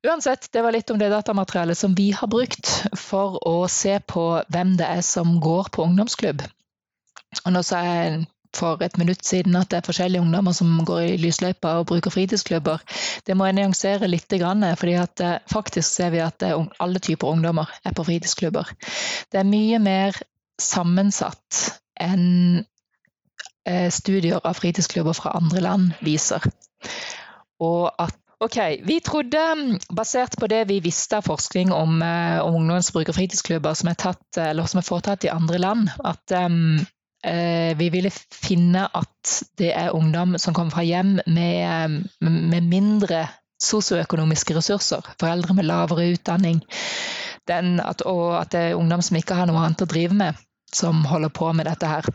Uansett, 0.06 0.48
det 0.54 0.62
var 0.62 0.74
litt 0.74 0.90
om 0.90 0.98
det 1.00 1.10
datamaterialet 1.12 1.78
som 1.78 1.94
vi 1.98 2.10
har 2.14 2.30
brukt 2.30 2.70
for 2.98 3.38
å 3.48 3.66
se 3.72 3.98
på 4.06 4.24
hvem 4.52 4.76
det 4.78 4.86
er 4.86 5.04
som 5.06 5.38
går 5.42 5.70
på 5.74 5.86
ungdomsklubb. 5.88 6.44
Og 7.44 7.54
nå 7.54 7.62
sa 7.66 7.82
jeg 7.84 8.26
for 8.56 8.80
et 8.82 8.96
minutt 8.98 9.26
siden 9.26 9.58
at 9.58 9.68
det 9.70 9.80
er 9.80 9.86
forskjellige 9.86 10.24
ungdommer 10.24 10.54
som 10.56 10.70
går 10.88 11.02
i 11.04 11.18
lysløypa 11.20 11.74
og 11.80 11.90
bruker 11.90 12.12
fritidsklubber. 12.14 12.80
Det 13.26 13.36
må 13.36 13.48
jeg 13.48 13.58
nyansere 13.58 14.08
litt, 14.08 14.32
at 14.32 15.20
eh, 15.20 15.36
faktisk 15.52 15.88
ser 15.90 16.14
vi 16.14 16.22
at 16.24 16.46
alle 16.46 17.02
typer 17.04 17.28
ungdommer 17.28 17.68
er 17.84 17.92
på 17.92 18.06
fritidsklubber. 18.08 18.72
Det 19.32 19.42
er 19.42 19.52
mye 19.52 19.82
mer 19.82 20.16
sammensatt 20.58 21.78
enn 22.00 22.64
studier 23.92 24.40
av 24.44 24.56
fritidsklubber 24.56 25.16
fra 25.18 25.34
andre 25.36 25.60
land 25.60 25.90
viser. 26.04 26.46
Og 27.60 27.90
at 27.98 28.16
Ok, 28.40 28.56
Vi 28.82 29.00
trodde, 29.00 29.38
basert 29.90 30.36
på 30.38 30.46
det 30.46 30.68
vi 30.68 30.78
visste 30.80 31.16
av 31.18 31.26
forskning 31.26 31.72
om, 31.74 32.02
eh, 32.02 32.38
om 32.38 32.54
ungdomsbruk 32.54 33.08
og 33.10 33.16
fritidsklubber 33.16 33.74
som 33.74 33.88
er, 33.90 33.96
som 34.66 34.78
er, 34.78 34.86
foretatt 34.86 35.24
i 35.24 35.32
andre 35.32 35.58
land, 35.58 35.88
at 36.04 36.34
um, 36.44 36.78
eh, 37.24 37.74
vi 37.74 37.88
ville 37.90 38.12
finne 38.30 38.86
at 38.94 39.32
det 39.58 39.72
er 39.74 39.90
ungdom 39.90 40.38
som 40.38 40.54
kommer 40.54 40.70
fra 40.70 40.86
hjem 40.86 41.18
med, 41.26 42.06
med 42.20 42.62
mindre 42.62 43.26
sosioøkonomiske 43.58 44.54
ressurser. 44.54 45.02
Foreldre 45.18 45.54
med 45.54 45.66
lavere 45.66 46.12
utdanning. 46.12 46.62
At, 47.48 48.02
og 48.06 48.38
at 48.38 48.52
det 48.52 48.60
er 48.60 48.78
ungdom 48.78 49.02
som 49.02 49.16
ikke 49.16 49.34
har 49.34 49.50
noe 49.50 49.64
annet 49.64 49.82
å 49.82 49.90
drive 49.90 50.14
med, 50.14 50.38
som 50.70 51.02
holder 51.10 51.34
på 51.34 51.50
med 51.52 51.66
dette 51.66 51.90
her. 51.90 52.06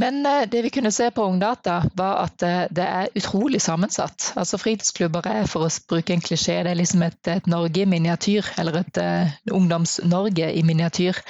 Men 0.00 0.26
eh, 0.26 0.48
det 0.48 0.62
vi 0.62 0.70
kunne 0.70 0.92
se 0.92 1.10
på 1.10 1.24
Ungdata, 1.24 1.82
var 1.94 2.22
at 2.24 2.42
eh, 2.42 2.62
det 2.70 2.84
er 2.86 3.10
utrolig 3.14 3.60
sammensatt. 3.60 4.32
Altså 4.40 4.58
Fritidsklubber 4.58 5.26
er, 5.28 5.48
for 5.50 5.66
å 5.66 5.72
bruke 5.92 6.14
en 6.14 6.22
klisjé, 6.24 6.56
det 6.64 6.72
er 6.72 6.78
liksom 6.78 7.04
et, 7.04 7.20
et 7.28 7.50
Norge 7.50 7.82
i 7.82 7.88
miniatyr. 7.88 8.48
Eller 8.60 8.80
et 8.80 9.00
uh, 9.02 9.34
Ungdoms-Norge 9.52 10.48
i 10.56 10.62
miniatyr. 10.64 11.20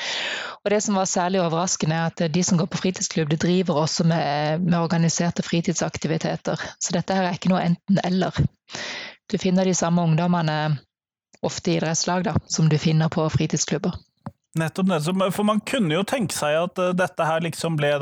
Og 0.63 0.71
det 0.71 0.79
som 0.85 0.99
var 1.01 1.11
særlig 1.11 1.41
overraskende, 1.43 1.97
er 1.99 2.13
at 2.13 2.35
de 2.35 2.45
som 2.47 2.61
går 2.61 2.69
på 2.71 2.83
fritidsklubb, 2.85 3.33
de 3.33 3.41
driver 3.43 3.81
også 3.83 4.07
med, 4.07 4.63
med 4.63 4.79
organiserte 4.79 5.43
fritidsaktiviteter. 5.43 6.63
Så 6.79 6.95
dette 6.95 7.17
her 7.17 7.27
er 7.27 7.41
ikke 7.41 7.51
noe 7.51 7.65
enten-eller. 7.65 8.39
Du 9.31 9.39
finner 9.39 9.67
de 9.67 9.75
samme 9.75 10.05
ungdommene 10.07 10.61
ofte 11.43 11.73
i 11.73 11.81
idrettslag 11.81 12.29
da, 12.29 12.37
som 12.47 12.69
du 12.71 12.79
finner 12.79 13.11
på 13.11 13.27
fritidsklubber. 13.35 13.99
Nettopp, 14.59 14.89
det. 14.89 15.31
For 15.33 15.47
man 15.47 15.61
kunne 15.61 15.95
jo 15.95 16.03
tenke 16.03 16.35
seg 16.35 16.57
at 16.59 16.81
uh, 16.83 16.91
dette 16.97 17.27
her 17.27 17.43
liksom 17.45 17.77
ble 17.79 17.93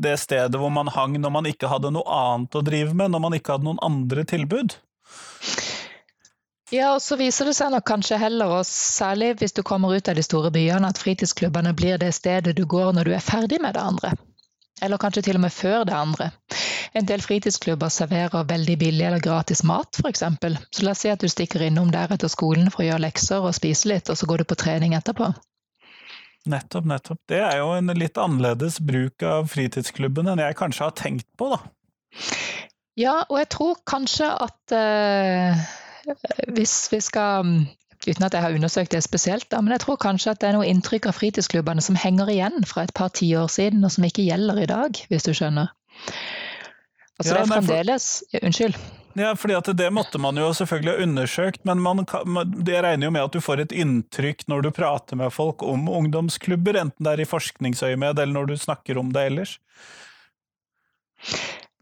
det 0.00 0.14
stedet 0.22 0.56
hvor 0.56 0.72
man 0.72 0.88
hang 0.88 1.18
når 1.20 1.34
man 1.34 1.48
ikke 1.50 1.68
hadde 1.68 1.92
noe 1.92 2.08
annet 2.08 2.56
å 2.56 2.62
drive 2.64 2.94
med, 2.96 3.12
når 3.12 3.24
man 3.26 3.36
ikke 3.36 3.56
hadde 3.56 3.68
noen 3.68 3.82
andre 3.84 4.24
tilbud? 4.24 4.78
Ja, 6.70 6.94
og 6.94 7.02
så 7.02 7.18
viser 7.18 7.50
det 7.50 7.56
seg 7.58 7.72
nok 7.74 7.84
kanskje 7.90 8.16
heller, 8.22 8.60
og 8.60 8.66
særlig 8.68 9.34
hvis 9.40 9.56
du 9.56 9.64
kommer 9.66 9.92
ut 9.92 10.08
av 10.08 10.16
de 10.16 10.22
store 10.22 10.52
byene, 10.54 10.88
at 10.88 11.00
fritidsklubbene 11.02 11.74
blir 11.76 11.98
det 11.98 12.12
stedet 12.14 12.54
du 12.56 12.62
går 12.64 12.94
når 12.96 13.10
du 13.10 13.14
er 13.16 13.24
ferdig 13.26 13.58
med 13.60 13.74
det 13.74 13.82
andre. 13.82 14.14
Eller 14.80 15.00
kanskje 15.02 15.24
til 15.26 15.36
og 15.36 15.44
med 15.44 15.52
før 15.52 15.84
det 15.84 15.96
andre. 15.98 16.30
En 16.96 17.06
del 17.06 17.20
fritidsklubber 17.22 17.90
serverer 17.92 18.46
veldig 18.48 18.78
billig 18.78 19.04
eller 19.06 19.22
gratis 19.22 19.64
mat, 19.66 19.98
f.eks. 20.00 20.24
Så 20.70 20.86
la 20.86 20.94
oss 20.94 21.02
si 21.04 21.12
at 21.12 21.20
du 21.20 21.28
stikker 21.28 21.66
innom 21.66 21.90
der 21.92 22.14
etter 22.14 22.30
skolen 22.30 22.70
for 22.72 22.84
å 22.84 22.88
gjøre 22.88 23.04
lekser 23.04 23.44
og 23.44 23.54
spise 23.58 23.90
litt, 23.90 24.08
og 24.08 24.18
så 24.18 24.30
går 24.30 24.42
du 24.42 24.48
på 24.48 24.58
trening 24.62 24.96
etterpå. 24.98 25.32
Nettopp, 26.48 26.86
nettopp. 26.88 27.20
Det 27.28 27.40
er 27.44 27.58
jo 27.60 27.74
en 27.76 27.92
litt 27.98 28.16
annerledes 28.20 28.78
bruk 28.80 29.24
av 29.26 29.50
fritidsklubben 29.52 30.30
enn 30.32 30.40
jeg 30.40 30.56
kanskje 30.56 30.86
har 30.86 30.96
tenkt 30.96 31.28
på, 31.36 31.50
da. 31.52 31.60
Ja, 32.98 33.18
og 33.28 33.36
jeg 33.38 33.50
tror 33.52 33.76
kanskje 33.88 34.30
at 34.46 34.74
uh, 34.74 35.60
hvis 36.56 36.88
vi 36.92 37.02
skal 37.04 37.52
Uten 38.00 38.24
at 38.24 38.32
jeg 38.32 38.40
har 38.40 38.54
undersøkt 38.56 38.94
det 38.94 39.02
spesielt, 39.04 39.44
da, 39.52 39.58
men 39.60 39.74
jeg 39.74 39.82
tror 39.82 39.98
kanskje 40.00 40.32
at 40.32 40.38
det 40.40 40.46
er 40.48 40.54
noe 40.56 40.64
inntrykk 40.64 41.10
av 41.10 41.18
fritidsklubbene 41.18 41.82
som 41.84 41.98
henger 42.00 42.30
igjen 42.32 42.64
fra 42.64 42.86
et 42.86 42.94
par 42.96 43.10
tiår 43.12 43.50
siden, 43.52 43.84
og 43.84 43.92
som 43.92 44.06
ikke 44.08 44.24
gjelder 44.24 44.62
i 44.62 44.68
dag, 44.70 45.02
hvis 45.12 45.26
du 45.26 45.34
skjønner. 45.36 45.68
Altså 47.20 47.34
ja, 47.34 47.34
det 47.34 47.42
er 47.42 47.50
fremdeles 47.50 48.06
ja, 48.32 48.40
Unnskyld. 48.48 48.78
Ja, 49.18 49.32
fordi 49.36 49.56
at 49.58 49.66
det 49.76 49.88
måtte 49.90 50.20
man 50.22 50.38
jo 50.38 50.52
selvfølgelig 50.54 50.92
ha 50.92 51.02
undersøkt, 51.02 51.64
men 51.66 51.80
man, 51.82 52.04
det 52.54 52.82
regner 52.84 53.08
jo 53.08 53.14
med 53.14 53.24
at 53.26 53.34
du 53.34 53.40
får 53.42 53.64
et 53.64 53.74
inntrykk 53.74 54.44
når 54.50 54.66
du 54.66 54.70
prater 54.74 55.18
med 55.18 55.32
folk 55.34 55.64
om 55.66 55.88
ungdomsklubber, 55.90 56.78
enten 56.78 57.06
det 57.06 57.16
er 57.16 57.24
i 57.24 57.28
forskningsøyemed 57.28 58.18
eller 58.22 58.36
når 58.36 58.52
du 58.52 58.56
snakker 58.60 59.00
om 59.02 59.10
det 59.14 59.26
ellers? 59.32 59.56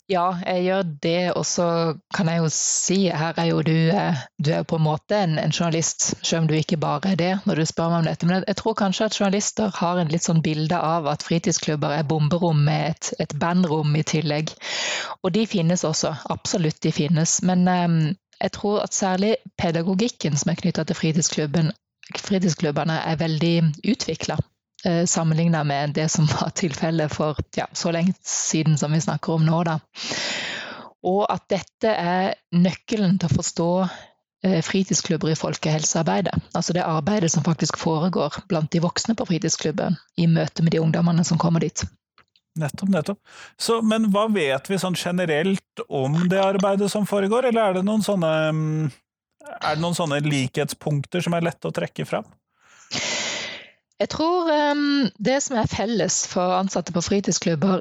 Ja, 0.09 0.39
jeg 0.41 0.63
gjør 0.65 0.87
det, 1.03 1.33
og 1.37 1.43
så 1.45 1.65
kan 2.17 2.29
jeg 2.33 2.41
jo 2.41 2.47
si 2.53 2.97
her 3.13 3.37
er 3.37 3.51
jo 3.51 3.59
du, 3.61 3.75
eh, 3.93 4.23
du 4.41 4.49
er 4.57 4.63
på 4.65 4.79
en 4.79 4.87
måte 4.87 5.19
en, 5.21 5.35
en, 5.37 5.53
journalist, 5.53 6.15
selv 6.25 6.43
om 6.43 6.49
du 6.49 6.55
ikke 6.57 6.79
bare 6.81 7.11
er 7.13 7.19
det 7.21 7.33
når 7.45 7.61
du 7.61 7.65
spør 7.69 7.91
meg 7.93 7.99
om 7.99 8.09
dette. 8.09 8.29
Men 8.29 8.39
jeg, 8.39 8.47
jeg 8.49 8.59
tror 8.63 8.79
kanskje 8.81 9.09
at 9.11 9.19
journalister 9.21 9.75
har 9.77 10.01
en 10.01 10.09
litt 10.09 10.25
sånn 10.25 10.41
bilde 10.41 10.81
av 10.81 11.11
at 11.13 11.27
fritidsklubber 11.29 11.93
er 11.99 12.09
bomberom 12.09 12.65
med 12.65 12.95
et, 12.95 13.13
et 13.21 13.37
bandrom 13.37 13.93
i 14.01 14.07
tillegg. 14.15 14.55
Og 15.21 15.35
de 15.37 15.45
finnes 15.51 15.85
også, 15.85 16.15
absolutt 16.33 16.81
de 16.89 16.95
finnes. 17.03 17.39
Men 17.45 17.69
um, 17.69 18.01
jeg 18.41 18.57
tror 18.57 18.81
at 18.87 18.97
særlig 18.97 19.35
pedagogikken 19.61 20.41
som 20.41 20.55
er 20.55 20.63
knytta 20.63 20.89
til 20.89 20.97
fritidsklubben, 20.97 21.69
fritidsklubbene, 22.17 22.97
er 23.13 23.21
veldig 23.21 23.57
utvikla. 23.93 24.41
Eh, 24.85 25.05
sammenligna 25.07 25.65
med 25.65 25.91
det 25.95 26.09
som 26.09 26.27
var 26.27 26.51
tilfellet 26.55 27.13
for 27.13 27.37
ja, 27.57 27.67
så 27.73 27.91
lenge 27.91 28.15
siden 28.23 28.79
som 28.79 28.93
vi 28.93 29.01
snakker 29.01 29.33
om 29.33 29.47
nå. 29.47 29.63
Da. 29.67 29.81
Og 31.03 31.25
at 31.33 31.49
dette 31.51 31.91
er 31.91 32.37
nøkkelen 32.55 33.19
til 33.19 33.27
å 33.27 33.39
forstå 33.41 33.71
eh, 34.47 34.61
fritidsklubber 34.63 35.33
i 35.33 35.39
folkehelsearbeidet. 35.39 36.35
Altså 36.55 36.77
det 36.77 36.87
arbeidet 36.87 37.33
som 37.35 37.47
faktisk 37.47 37.79
foregår 37.79 38.39
blant 38.49 38.71
de 38.71 38.83
voksne 38.85 39.19
på 39.19 39.27
fritidsklubben 39.27 39.99
i 40.17 40.31
møte 40.31 40.63
med 40.63 40.77
de 40.77 40.83
ungdommene 40.85 41.27
som 41.27 41.43
kommer 41.43 41.67
dit. 41.67 41.83
Nettopp, 42.59 42.89
nettopp. 42.91 43.19
Så, 43.59 43.81
men 43.83 44.09
hva 44.15 44.29
vet 44.31 44.71
vi 44.71 44.79
sånn 44.79 44.99
generelt 44.99 45.83
om 45.89 46.25
det 46.31 46.41
arbeidet 46.43 46.91
som 46.91 47.07
foregår, 47.07 47.51
eller 47.51 47.71
er 47.71 47.79
det 47.79 47.85
noen 47.87 48.03
sånne, 48.03 48.33
mm, 48.55 48.89
er 49.59 49.75
det 49.75 49.83
noen 49.83 49.99
sånne 49.99 50.23
likhetspunkter 50.27 51.23
som 51.23 51.35
er 51.39 51.51
lette 51.51 51.71
å 51.71 51.75
trekke 51.75 52.07
fram? 52.07 52.27
Jeg 53.99 54.09
tror 54.09 54.47
um, 54.71 55.09
det 55.19 55.41
som 55.43 55.57
er 55.59 55.67
felles 55.71 56.21
for 56.31 56.55
ansatte 56.55 56.95
på 56.95 57.03
fritidsklubber, 57.03 57.81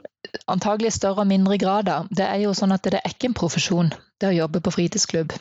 antagelig 0.50 0.96
større 0.96 1.22
og 1.22 1.30
mindre 1.30 1.60
grader, 1.62 2.08
det 2.10 2.26
er 2.26 2.42
jo 2.42 2.56
sånn 2.58 2.74
at 2.74 2.90
det 2.90 2.98
er 2.98 3.12
ikke 3.12 3.30
en 3.30 3.38
profesjon, 3.38 3.94
det 4.22 4.32
å 4.32 4.38
jobbe 4.40 4.64
på 4.66 4.74
fritidsklubb. 4.74 5.36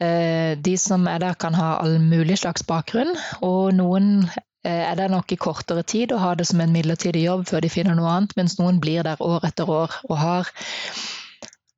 Uh, 0.00 0.56
de 0.56 0.76
som 0.80 1.04
er 1.04 1.20
der, 1.20 1.36
kan 1.36 1.56
ha 1.58 1.74
all 1.82 1.98
mulig 2.00 2.40
slags 2.40 2.64
bakgrunn, 2.64 3.12
og 3.44 3.76
noen 3.76 4.24
uh, 4.24 4.40
er 4.72 4.96
der 4.96 5.12
nok 5.12 5.36
i 5.36 5.40
kortere 5.40 5.84
tid 5.84 6.16
og 6.16 6.24
har 6.24 6.40
det 6.40 6.48
som 6.48 6.64
en 6.64 6.72
midlertidig 6.72 7.26
jobb 7.26 7.44
før 7.52 7.66
de 7.66 7.72
finner 7.76 7.98
noe 7.98 8.16
annet, 8.16 8.36
mens 8.40 8.56
noen 8.56 8.80
blir 8.80 9.04
der 9.04 9.20
år 9.20 9.44
etter 9.52 9.68
år 9.68 10.00
og 10.08 10.16
har 10.16 10.48
Eh, 10.48 11.19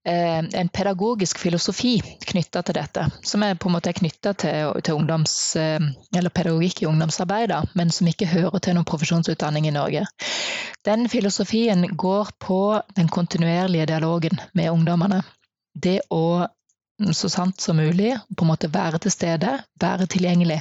en 0.05 0.69
pedagogisk 0.69 1.39
filosofi 1.39 2.01
knytta 2.27 2.63
til 2.67 2.75
dette, 2.75 3.05
som 3.23 3.43
er 3.47 3.55
på 3.55 3.69
en 3.69 3.77
måte 3.77 3.93
knytta 3.95 4.33
til, 4.35 4.73
til 4.83 4.99
ungdoms, 4.99 5.35
eh, 5.57 5.79
pedagogikk 6.11 6.83
i 6.83 6.89
ungdomsarbeidet, 6.91 7.75
men 7.79 7.91
som 7.95 8.09
ikke 8.11 8.27
hører 8.27 8.59
til 8.59 8.75
noen 8.75 8.89
profesjonsutdanning 8.89 9.69
i 9.69 9.75
Norge. 9.75 10.07
Den 10.85 11.07
filosofien 11.09 11.87
går 11.97 12.33
på 12.43 12.83
den 12.97 13.09
kontinuerlige 13.09 13.87
dialogen 13.87 14.41
med 14.55 14.73
ungdommene. 14.73 15.23
Det 15.75 16.01
å 16.11 16.49
så 17.13 17.29
sant 17.29 17.61
som 17.61 17.77
mulig 17.77 18.13
på 18.37 18.45
en 18.45 18.51
måte 18.51 18.71
være 18.75 18.99
til 19.03 19.15
stede, 19.15 19.55
være 19.81 20.07
tilgjengelig. 20.07 20.61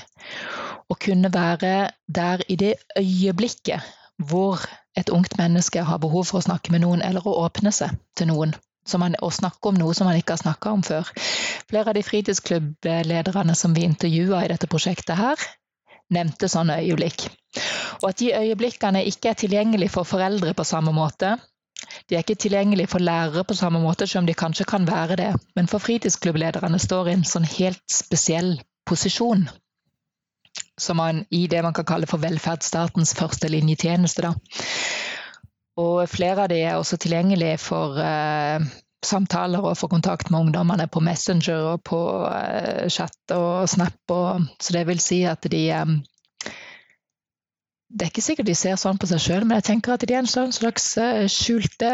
Og 0.90 1.00
kunne 1.00 1.34
være 1.34 1.92
der 2.08 2.42
i 2.50 2.56
det 2.56 2.76
øyeblikket 2.98 3.82
hvor 4.30 4.62
et 4.98 5.10
ungt 5.10 5.38
menneske 5.38 5.84
har 5.84 6.02
behov 6.02 6.26
for 6.30 6.40
å 6.40 6.46
snakke 6.46 6.72
med 6.74 6.84
noen, 6.84 7.02
eller 7.02 7.26
å 7.26 7.40
åpne 7.46 7.72
seg 7.74 7.96
til 8.18 8.30
noen 8.30 8.54
man, 8.98 9.16
å 9.22 9.30
snakke 9.32 9.70
om 9.70 9.78
noe 9.80 9.94
som 9.98 10.10
man 10.10 10.18
ikke 10.20 10.36
har 10.36 10.44
snakka 10.44 10.72
om 10.76 10.84
før. 10.86 11.10
Flere 11.70 11.92
av 11.92 11.98
de 11.98 12.04
fritidsklubblederne 12.06 13.56
som 13.56 13.76
vi 13.78 13.86
intervjua 13.88 14.46
i 14.46 14.52
dette 14.52 14.70
prosjektet 14.72 15.20
her, 15.20 15.46
nevnte 16.12 16.50
sånne 16.52 16.82
øyeblikk. 16.84 17.30
Og 18.02 18.10
at 18.10 18.20
de 18.20 18.34
øyeblikkene 18.36 19.06
ikke 19.08 19.32
er 19.32 19.40
tilgjengelige 19.40 19.94
for 19.94 20.08
foreldre 20.08 20.54
på 20.58 20.68
samme 20.68 20.94
måte. 20.96 21.38
De 22.10 22.16
er 22.16 22.24
ikke 22.24 22.40
tilgjengelige 22.40 22.92
for 22.92 23.04
lærere 23.04 23.44
på 23.48 23.58
samme 23.58 23.80
måte, 23.82 24.08
selv 24.08 24.24
om 24.24 24.30
de 24.30 24.38
kanskje 24.38 24.68
kan 24.70 24.86
være 24.88 25.18
det. 25.20 25.32
Men 25.56 25.68
for 25.72 25.84
fritidsklubblederne 25.84 26.80
står 26.80 27.10
i 27.10 27.16
en 27.18 27.28
sånn 27.28 27.48
helt 27.58 27.84
spesiell 27.92 28.58
posisjon. 28.88 29.48
Som 30.80 31.00
man 31.00 31.26
i 31.30 31.46
det 31.48 31.62
man 31.64 31.74
kan 31.78 31.88
kalle 31.88 32.10
for 32.10 32.22
velferdsstatens 32.24 33.14
førstelinjetjeneste. 33.20 34.28
Da. 34.28 34.34
Og 35.80 36.04
flere 36.10 36.44
av 36.44 36.50
de 36.52 36.60
er 36.60 36.76
også 36.76 36.98
tilgjengelige 37.00 37.58
for 37.62 37.96
uh, 37.96 38.64
samtaler 39.06 39.64
og 39.64 39.78
for 39.80 39.92
kontakt 39.92 40.32
med 40.32 40.48
ungdommene 40.48 40.88
på 40.92 41.00
Messenger 41.04 41.64
og 41.74 41.84
på 41.88 42.00
uh, 42.28 42.88
chat 42.92 43.36
og 43.36 43.70
Snap. 43.72 44.00
Og, 44.12 44.48
så 44.60 44.76
det 44.76 44.86
vil 44.90 45.00
si 45.00 45.24
at 45.24 45.48
de 45.52 45.64
um, 45.80 46.02
Det 47.92 48.06
er 48.06 48.12
ikke 48.12 48.24
sikkert 48.24 48.48
de 48.48 48.56
ser 48.56 48.78
sånn 48.80 49.00
på 49.00 49.08
seg 49.08 49.20
sjøl, 49.20 49.46
men 49.46 49.60
jeg 49.60 49.68
tenker 49.72 49.96
at 49.96 50.04
de 50.08 50.16
er 50.16 50.24
en 50.24 50.30
sånn 50.30 50.54
slags 50.56 50.94
uh, 51.00 51.26
skjulte, 51.32 51.92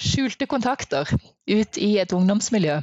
skjulte 0.00 0.48
kontakter 0.48 1.08
ut 1.48 1.80
i 1.80 1.96
et 2.00 2.12
ungdomsmiljø. 2.16 2.80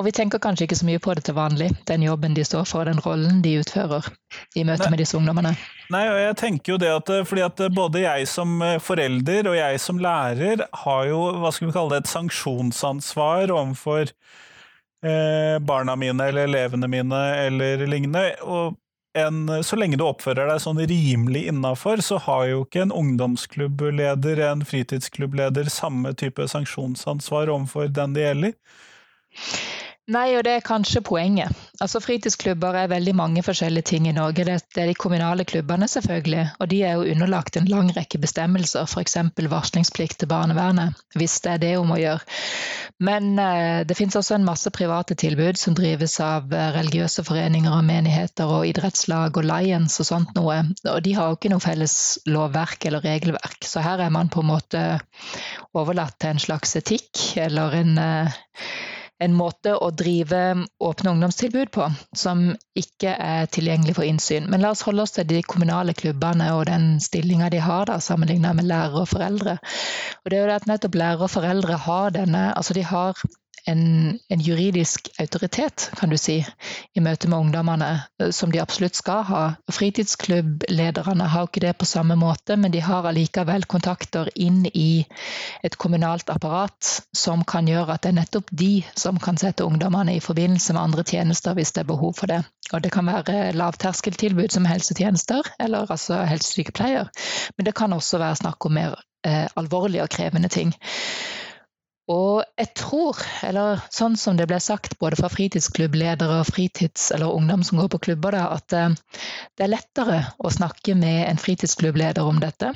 Og 0.00 0.06
vi 0.06 0.12
tenker 0.16 0.40
kanskje 0.40 0.64
ikke 0.64 0.78
så 0.78 0.86
mye 0.88 1.00
på 1.04 1.12
det 1.16 1.26
til 1.26 1.36
vanlig, 1.36 1.68
den 1.88 2.04
jobben 2.06 2.32
de 2.36 2.44
står 2.48 2.64
for, 2.68 2.88
den 2.88 3.00
rollen 3.04 3.42
de 3.44 3.58
utfører 3.60 4.06
i 4.56 4.64
møte 4.64 4.88
med 4.88 5.02
disse 5.02 5.18
ungdommene. 5.18 5.52
Nei, 5.92 6.04
og 6.08 6.16
jeg 6.16 6.36
tenker 6.40 6.72
jo 6.72 6.78
det 6.80 6.92
at 6.94 7.10
eh, 7.12 7.24
fordi 7.28 7.42
at 7.44 7.60
eh, 7.60 7.72
både 7.76 8.00
jeg 8.06 8.28
som 8.30 8.54
eh, 8.64 8.78
forelder 8.80 9.50
og 9.50 9.58
jeg 9.58 9.82
som 9.84 10.00
lærer 10.00 10.64
har 10.84 11.02
jo, 11.10 11.18
hva 11.42 11.50
skal 11.52 11.68
vi 11.68 11.74
kalle 11.76 11.92
det, 11.92 12.06
et 12.06 12.12
sanksjonsansvar 12.12 13.52
overfor 13.52 14.06
eh, 14.08 15.58
barna 15.60 15.98
mine 16.00 16.30
eller 16.30 16.48
elevene 16.48 16.88
mine 16.88 17.20
eller 17.42 17.84
lignende. 17.84 18.24
Og 18.48 18.78
en, 19.18 19.44
så 19.60 19.76
lenge 19.76 19.98
du 20.00 20.06
oppfører 20.06 20.48
deg 20.48 20.64
sånn 20.64 20.80
rimelig 20.88 21.44
innafor, 21.52 22.00
så 22.00 22.16
har 22.30 22.46
jo 22.48 22.64
ikke 22.64 22.86
en 22.86 22.96
ungdomsklubbleder, 22.96 24.40
en 24.48 24.64
fritidsklubbleder, 24.64 25.68
samme 25.68 26.14
type 26.16 26.48
sanksjonsansvar 26.48 27.52
overfor 27.52 27.92
den 27.92 28.16
det 28.16 28.24
gjelder. 28.24 28.56
Nei, 30.10 30.32
og 30.34 30.42
det 30.42 30.56
er 30.56 30.64
kanskje 30.66 30.98
poenget. 31.06 31.54
Altså 31.78 32.00
Fritidsklubber 32.02 32.74
er 32.74 32.88
veldig 32.90 33.12
mange 33.14 33.42
forskjellige 33.46 33.86
ting 33.92 34.08
i 34.10 34.14
Norge. 34.16 34.42
Det, 34.48 34.56
er 34.74 34.88
de 34.90 34.96
kommunale 34.98 35.44
klubbene, 35.46 35.86
selvfølgelig. 35.86 36.42
Og 36.58 36.70
de 36.72 36.80
er 36.82 36.96
jo 36.98 37.12
underlagt 37.12 37.56
en 37.56 37.68
lang 37.70 37.92
rekke 37.94 38.18
bestemmelser, 38.18 38.82
f.eks. 38.90 39.14
varslingsplikt 39.52 40.18
til 40.18 40.30
barnevernet, 40.32 40.98
hvis 41.14 41.38
det 41.44 41.52
er 41.52 41.62
det 41.62 41.70
hun 41.76 41.86
må 41.92 42.00
gjøre. 42.02 42.18
Men 42.98 43.38
eh, 43.38 43.84
det 43.86 43.94
finnes 43.98 44.18
også 44.18 44.34
en 44.34 44.46
masse 44.46 44.70
private 44.74 45.14
tilbud 45.22 45.60
som 45.60 45.76
drives 45.78 46.18
av 46.22 46.50
eh, 46.50 46.72
religiøse 46.74 47.22
foreninger 47.26 47.70
og 47.70 47.86
menigheter 47.86 48.50
og 48.50 48.66
idrettslag 48.66 49.38
og 49.38 49.46
Lions 49.46 50.00
og 50.02 50.08
sånt 50.08 50.34
noe. 50.34 50.64
Og 50.82 50.98
de 51.06 51.14
har 51.14 51.30
jo 51.30 51.38
ikke 51.38 51.52
noe 51.54 51.62
felles 51.62 51.96
lovverk 52.26 52.90
eller 52.90 53.06
regelverk. 53.06 53.62
Så 53.62 53.86
her 53.86 54.02
er 54.02 54.10
man 54.10 54.34
på 54.34 54.42
en 54.42 54.50
måte 54.50 54.82
overlatt 55.78 56.18
til 56.18 56.34
en 56.34 56.42
slags 56.42 56.74
etikk 56.82 57.36
eller 57.46 57.78
en 57.84 57.94
eh, 58.02 58.42
en 59.22 59.34
måte 59.36 59.74
å 59.76 59.90
drive 59.94 60.40
åpne 60.82 61.12
ungdomstilbud 61.14 61.70
på 61.74 61.88
som 62.16 62.44
ikke 62.78 63.14
er 63.14 63.50
tilgjengelig 63.54 63.96
for 63.98 64.08
innsyn. 64.08 64.48
Men 64.50 64.64
la 64.64 64.72
oss 64.74 64.84
holde 64.86 65.06
oss 65.06 65.14
til 65.16 65.28
de 65.30 65.42
kommunale 65.46 65.94
klubbene 65.98 66.50
og 66.56 66.66
den 66.70 66.96
stillinga 67.02 67.50
de 67.52 67.60
har 67.62 67.86
da, 67.90 68.00
sammenlignet 68.02 68.58
med 68.58 68.68
lærere 68.70 69.04
og 69.04 69.12
foreldre. 69.12 69.58
Og 70.22 70.30
det 70.30 70.38
er 70.38 70.44
jo 70.44 70.50
det 70.50 70.58
at 70.60 70.68
nettopp 70.70 70.98
lærere 70.98 71.28
og 71.28 71.34
foreldre 71.34 71.78
har 71.86 72.14
denne 72.14 72.42
Altså 72.52 72.74
de 72.76 72.82
har 72.86 73.18
en, 73.66 74.18
en, 74.28 74.40
juridisk 74.40 75.08
autoritet, 75.20 75.90
kan 75.98 76.10
du 76.10 76.18
si, 76.18 76.40
i 76.94 77.02
møte 77.02 77.28
med 77.30 77.38
ungdommene, 77.38 77.90
som 78.34 78.52
de 78.52 78.60
absolutt 78.62 78.98
skal 78.98 79.22
ha. 79.28 79.42
Fritidsklubblederne 79.70 81.28
har 81.30 81.48
ikke 81.48 81.62
det 81.64 81.74
på 81.78 81.88
samme 81.88 82.16
måte, 82.18 82.56
men 82.56 82.74
de 82.74 82.82
har 82.82 83.06
allikevel 83.08 83.66
kontakter 83.70 84.30
inn 84.34 84.64
i 84.72 85.04
et 85.62 85.78
kommunalt 85.78 86.32
apparat 86.32 86.90
som 87.16 87.44
kan 87.48 87.70
gjøre 87.70 87.94
at 87.94 88.02
det 88.02 88.12
er 88.12 88.18
nettopp 88.20 88.50
de 88.50 88.72
som 88.98 89.20
kan 89.22 89.38
sette 89.38 89.66
ungdommene 89.66 90.16
i 90.16 90.24
forbindelse 90.24 90.74
med 90.74 90.82
andre 90.82 91.06
tjenester 91.06 91.54
hvis 91.58 91.74
det 91.76 91.84
er 91.84 91.92
behov 91.92 92.16
for 92.18 92.32
det. 92.32 92.42
Og 92.72 92.82
det 92.82 92.92
kan 92.94 93.06
være 93.06 93.52
lavterskeltilbud 93.56 94.52
som 94.54 94.66
helsetjenester, 94.66 95.46
eller 95.60 95.90
altså 95.90 96.22
helsesykepleier. 96.26 97.10
Men 97.56 97.68
det 97.68 97.76
kan 97.78 97.92
også 97.92 98.18
være 98.22 98.42
snakk 98.42 98.66
om 98.66 98.76
mer 98.78 98.98
eh, 99.26 99.46
alvorlige 99.56 100.02
og 100.02 100.10
krevende 100.10 100.48
ting. 100.48 100.74
Og 102.10 102.42
jeg 102.58 102.72
tror, 102.74 103.18
eller 103.46 103.82
sånn 103.94 104.16
som 104.18 104.36
det 104.38 104.48
ble 104.50 104.58
sagt 104.60 104.96
både 104.98 105.20
fra 105.20 105.28
fritidsklubbledere 105.30 106.40
og 106.40 106.48
fritids- 106.50 107.12
eller 107.14 107.30
ungdom 107.30 107.62
som 107.62 107.78
går 107.78 107.92
på 107.92 108.00
klubber, 108.08 108.34
da, 108.34 108.48
at 108.56 108.74
eh, 108.74 108.96
det 109.56 109.66
er 109.66 109.70
lettere 109.70 110.22
å 110.42 110.50
snakke 110.50 110.96
med 110.98 111.28
en 111.28 111.38
fritidsklubbleder 111.38 112.26
om 112.26 112.40
dette. 112.42 112.72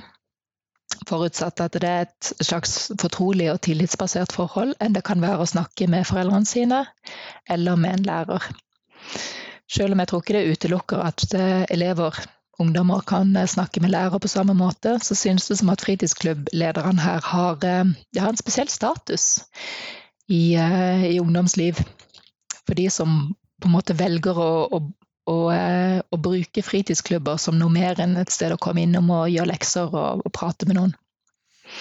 Forutsatt 1.11 1.61
at 1.65 1.75
det 1.83 1.91
er 1.91 2.07
et 2.07 2.31
slags 2.39 2.93
fortrolig 3.03 3.51
og 3.51 3.61
tillitsbasert 3.67 4.33
forhold, 4.37 4.77
enn 4.79 4.95
det 4.95 5.03
kan 5.07 5.21
være 5.23 5.43
å 5.43 5.51
snakke 5.51 5.91
med 5.91 6.07
foreldrene 6.07 6.47
sine 6.47 6.85
eller 7.51 7.77
med 7.83 7.99
en 7.99 8.07
lærer. 8.07 8.47
Selv 9.67 9.97
om 9.97 10.01
jeg 10.01 10.13
tror 10.13 10.23
ikke 10.23 10.39
det 10.39 10.55
utelukker 10.55 11.03
at 11.03 11.27
eh, 11.35 11.67
elever 11.75 12.23
ungdommer 12.63 13.01
kan 13.07 13.37
eh, 13.37 13.47
snakke 13.47 13.81
med 13.81 13.93
lærer 13.93 14.19
på 14.19 14.31
samme 14.31 14.55
måte, 14.57 14.99
så 15.03 15.15
synes 15.15 15.49
det 15.49 15.59
som 15.61 15.71
at 15.73 15.85
fritidsklubblederen 15.85 16.99
her 16.99 17.21
har, 17.25 17.59
eh, 17.65 17.95
har 18.19 18.29
en 18.29 18.41
spesiell 18.41 18.69
status 18.69 19.45
i, 20.29 20.55
eh, 20.55 21.07
i, 21.13 21.19
ungdomsliv. 21.21 21.81
For 22.67 22.75
de 22.75 22.91
som 22.91 23.35
på 23.61 23.69
en 23.69 23.77
måte 23.77 23.97
velger 23.97 24.37
å, 24.37 24.51
å, 24.73 24.83
å, 25.33 25.39
å, 26.13 26.17
bruke 26.21 26.63
fritidsklubber 26.63 27.39
som 27.41 27.59
noe 27.59 27.73
mer 27.73 28.01
enn 28.03 28.17
et 28.21 28.33
sted 28.35 28.53
å 28.53 28.61
komme 28.61 28.85
innom 28.85 29.11
og 29.15 29.31
gjøre 29.33 29.53
lekser 29.55 29.89
og, 29.93 30.27
og 30.27 30.33
prate 30.35 30.69
med 30.69 30.81
noen. 30.81 30.95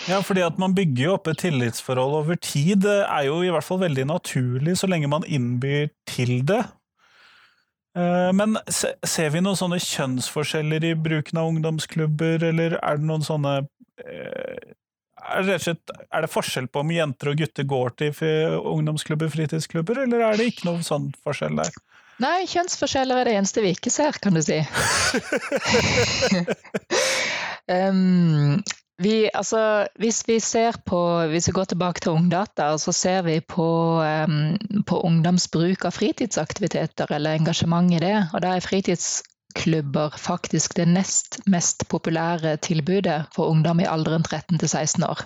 Ja, 0.09 0.21
fordi 0.25 0.41
at 0.41 0.57
man 0.61 0.73
bygger 0.77 1.03
jo 1.03 1.13
opp 1.17 1.27
et 1.29 1.43
tillitsforhold 1.43 2.15
over 2.21 2.39
tid, 2.41 2.81
det 2.85 3.03
er 3.05 3.27
jo 3.27 3.41
i 3.45 3.51
hvert 3.53 3.65
fall 3.65 3.83
veldig 3.83 4.07
naturlig 4.09 4.79
så 4.79 4.89
lenge 4.89 5.09
man 5.11 5.27
innbyr 5.27 5.91
til 6.09 6.39
det. 6.47 6.63
Eh, 7.95 8.31
men 8.35 8.57
ser 8.67 9.31
vi 9.31 9.41
noen 9.43 9.57
sånne 9.59 9.79
kjønnsforskjeller 9.79 10.83
i 10.91 10.95
bruken 10.99 11.39
av 11.39 11.51
ungdomsklubber, 11.53 12.43
eller 12.51 12.77
er 12.81 12.99
det 12.99 13.07
noen 13.07 13.23
sånne 13.25 13.57
eh, 14.03 14.73
er 15.25 15.47
det, 15.47 15.57
slett, 15.63 15.93
er 16.13 16.25
det 16.25 16.29
forskjell 16.29 16.67
på 16.69 16.83
om 16.83 16.91
jenter 16.93 17.31
og 17.31 17.39
gutter 17.39 17.65
går 17.65 17.95
til 18.01 18.13
ungdomsklubber, 18.59 19.31
fritidsklubber, 19.33 20.03
eller 20.03 20.25
er 20.27 20.37
det 20.37 20.51
ikke 20.51 20.67
noen 20.69 20.85
sånn 20.85 21.09
forskjell 21.25 21.57
der? 21.57 21.71
Nei, 22.21 22.45
kjønnsforskjeller 22.47 23.19
er 23.19 23.27
det 23.27 23.37
eneste 23.39 23.63
vi 23.63 23.73
ikke 23.75 23.91
ser, 23.91 24.15
kan 24.23 24.37
du 24.37 24.43
si. 24.45 24.61
um, 27.73 28.61
Vi, 29.03 29.29
altså, 29.33 29.87
hvis 29.99 30.21
vi 30.27 30.39
ser 30.39 30.77
på, 30.87 30.99
hvis 31.27 31.49
vi 31.49 31.55
går 31.57 31.63
tilbake 31.71 31.99
til 31.99 32.15
Ungdata, 32.15 32.69
så 32.79 32.93
ser 32.95 33.25
vi 33.27 33.39
på, 33.43 33.67
um, 33.99 34.55
på 34.87 35.01
ungdoms 35.03 35.49
bruk 35.51 35.83
av 35.85 35.91
fritidsaktiviteter 35.91 37.11
eller 37.11 37.35
engasjement 37.35 37.91
i 37.91 37.99
det. 37.99 38.15
Og 38.31 38.43
da 38.45 38.53
er 38.55 38.63
fritids 38.63 39.19
klubber 39.55 40.13
faktisk 40.19 40.75
det 40.75 40.85
nest 40.91 41.39
mest 41.49 41.87
populære 41.89 42.57
tilbudet 42.57 43.25
for 43.35 43.51
ungdom 43.51 43.79
i 43.79 43.87
alderen 43.89 44.23
13 44.23 44.59
til 44.59 44.69
16 44.69 45.03
år. 45.07 45.23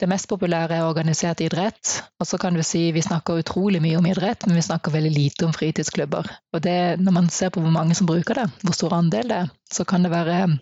Det 0.00 0.08
mest 0.10 0.28
populære 0.28 0.76
er 0.76 0.86
organisert 0.86 1.40
idrett. 1.40 2.02
Og 2.20 2.26
så 2.26 2.38
kan 2.38 2.54
du 2.54 2.62
si 2.62 2.90
vi 2.92 3.02
snakker 3.02 3.40
utrolig 3.42 3.80
mye 3.82 3.98
om 3.98 4.06
idrett, 4.06 4.46
men 4.46 4.58
vi 4.58 4.66
snakker 4.66 4.94
veldig 4.94 5.12
lite 5.14 5.46
om 5.46 5.54
fritidsklubber. 5.54 6.28
Og 6.52 6.62
det, 6.62 6.98
når 7.00 7.14
man 7.14 7.30
ser 7.30 7.54
på 7.54 7.62
hvor 7.62 7.74
mange 7.74 7.94
som 7.94 8.06
bruker 8.10 8.42
det, 8.42 8.48
hvor 8.62 8.76
stor 8.76 8.98
andel 8.98 9.30
det 9.30 9.40
er, 9.44 9.54
så 9.72 9.84
kan 9.84 10.02
det 10.02 10.12
være 10.14 10.58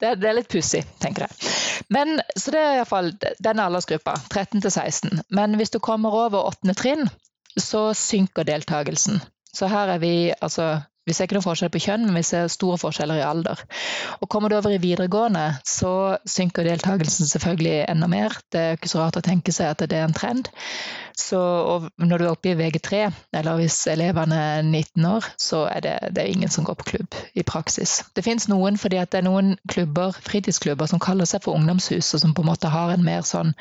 Det, 0.00 0.16
det 0.18 0.28
er 0.28 0.34
litt 0.34 0.50
pussig, 0.50 0.82
tenker 1.00 1.26
jeg. 1.28 1.50
Men, 1.94 2.20
så 2.36 2.50
det 2.50 2.60
er 2.60 2.78
iallfall 2.80 3.12
den 3.44 3.60
aldersgruppa, 3.62 4.16
13 4.30 4.60
til 4.60 4.70
16. 4.70 5.20
Men 5.30 5.54
hvis 5.54 5.70
du 5.70 5.78
kommer 5.78 6.10
over 6.10 6.48
åttende 6.48 6.74
trinn, 6.74 7.06
så 7.56 7.92
synker 7.94 8.48
deltakelsen. 8.48 9.20
Så 9.52 9.68
her 9.68 9.94
er 9.94 10.00
vi 10.02 10.32
altså 10.40 10.80
vi 11.02 11.14
ser 11.14 11.26
ikke 11.26 11.34
noen 11.34 11.44
forskjell 11.44 11.70
på 11.74 11.80
kjønn, 11.82 12.04
men 12.06 12.20
vi 12.20 12.26
ser 12.26 12.50
store 12.52 12.78
forskjeller 12.78 13.18
i 13.18 13.26
alder. 13.26 13.62
Og 14.22 14.28
Kommer 14.30 14.52
du 14.52 14.56
over 14.56 14.70
i 14.70 14.82
videregående, 14.82 15.48
så 15.66 16.18
synker 16.28 16.68
deltakelsen 16.68 17.26
selvfølgelig 17.26 17.88
enda 17.90 18.08
mer. 18.10 18.36
Det 18.54 18.60
er 18.60 18.78
ikke 18.78 18.92
så 18.92 19.02
rart 19.02 19.18
å 19.18 19.24
tenke 19.24 19.54
seg 19.54 19.72
at 19.72 19.82
det 19.90 19.98
er 19.98 20.06
en 20.06 20.14
trend. 20.14 20.52
Så 21.18 21.40
når 21.98 22.22
du 22.22 22.24
er 22.24 22.30
oppe 22.30 22.52
i 22.52 22.56
VG3, 22.56 23.02
eller 23.34 23.58
hvis 23.58 23.80
elevene 23.90 24.38
er 24.54 24.62
19 24.62 25.10
år, 25.10 25.26
så 25.42 25.64
er 25.72 25.84
det, 25.84 25.96
det 26.14 26.22
er 26.22 26.32
ingen 26.32 26.52
som 26.52 26.64
går 26.68 26.78
på 26.78 26.88
klubb 26.92 27.18
i 27.34 27.44
praksis. 27.46 27.98
Det 28.14 28.24
fins 28.24 28.46
noen 28.52 28.78
fordi 28.80 29.02
det 29.02 29.20
er 29.20 29.26
noen 29.26 29.56
klubber, 29.68 30.14
fritidsklubber 30.22 30.88
som 30.90 31.02
kaller 31.02 31.28
seg 31.28 31.42
for 31.44 31.58
ungdomshus, 31.58 32.14
og 32.14 32.22
som 32.22 32.34
på 32.34 32.46
en 32.46 32.52
måte 32.54 32.72
har 32.72 32.94
en 32.94 33.04
mer 33.04 33.26
sånn 33.26 33.56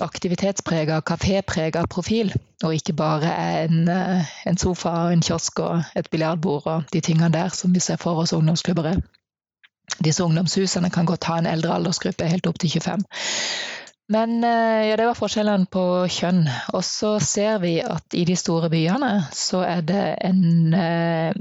aktivitetsprega, 0.00 1.00
kaféprega 1.06 1.84
profil, 1.90 2.32
og 2.64 2.74
ikke 2.74 2.92
bare 2.92 3.32
en, 3.64 3.88
eh, 3.88 4.26
en 4.46 4.56
sofa, 4.56 5.12
en 5.12 5.22
kiosk 5.22 5.60
og 5.60 5.82
et 5.96 6.10
biljardbord 6.10 6.66
og 6.66 6.92
de 6.92 7.00
tingene 7.00 7.32
der 7.32 7.48
som 7.48 7.74
vi 7.74 7.80
ser 7.80 7.96
for 7.96 8.22
oss 8.22 8.32
ungdomsklubber 8.32 8.92
er. 8.94 9.00
Disse 10.04 10.24
ungdomshusene 10.24 10.90
kan 10.90 11.06
godt 11.06 11.24
ha 11.24 11.38
en 11.38 11.46
eldre 11.46 11.74
aldersgruppe, 11.74 12.28
helt 12.28 12.46
opp 12.46 12.58
til 12.58 12.70
25. 12.70 13.04
Men 14.08 14.44
eh, 14.44 14.88
ja, 14.88 14.96
det 14.96 15.06
var 15.06 15.18
forskjellen 15.18 15.66
på 15.68 15.84
kjønn. 16.08 16.46
Og 16.72 16.84
så 16.84 17.18
ser 17.20 17.58
vi 17.60 17.78
at 17.84 18.16
i 18.16 18.24
de 18.24 18.36
store 18.36 18.70
byene 18.72 19.10
så 19.36 19.60
er 19.66 19.84
det 19.84 20.04
en 20.24 20.74
eh, 20.74 21.36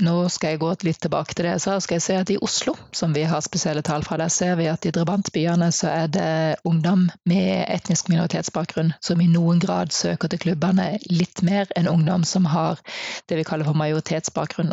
nå 0.00 0.14
skal 0.32 0.54
jeg 0.54 0.60
gå 0.62 0.70
litt 0.86 1.00
tilbake 1.04 1.34
til 1.34 1.44
det 1.44 1.52
jeg 1.56 1.62
sa. 1.66 1.76
skal 1.80 1.98
jeg 1.98 2.04
se 2.06 2.16
at 2.16 2.30
I 2.32 2.38
Oslo, 2.40 2.74
som 2.96 3.12
vi 3.12 3.26
har 3.28 3.44
spesielle 3.44 3.82
tall 3.84 4.04
fra, 4.06 4.16
der 4.16 4.32
ser 4.32 4.56
vi 4.56 4.70
at 4.70 4.86
i 4.88 4.92
drabantbyene 4.94 5.68
så 5.72 5.90
er 5.92 6.08
det 6.08 6.56
ungdom 6.64 7.10
med 7.28 7.66
etnisk 7.68 8.08
minoritetsbakgrunn 8.08 8.94
som 9.04 9.20
i 9.20 9.28
noen 9.28 9.60
grad 9.60 9.92
søker 9.92 10.32
til 10.32 10.40
klubbene 10.46 10.96
litt 11.10 11.44
mer 11.44 11.68
enn 11.76 11.90
ungdom 11.90 12.24
som 12.24 12.48
har 12.48 12.80
det 13.28 13.36
vi 13.36 13.44
kaller 13.44 13.68
for 13.68 13.76
majoritetsbakgrunn. 13.76 14.72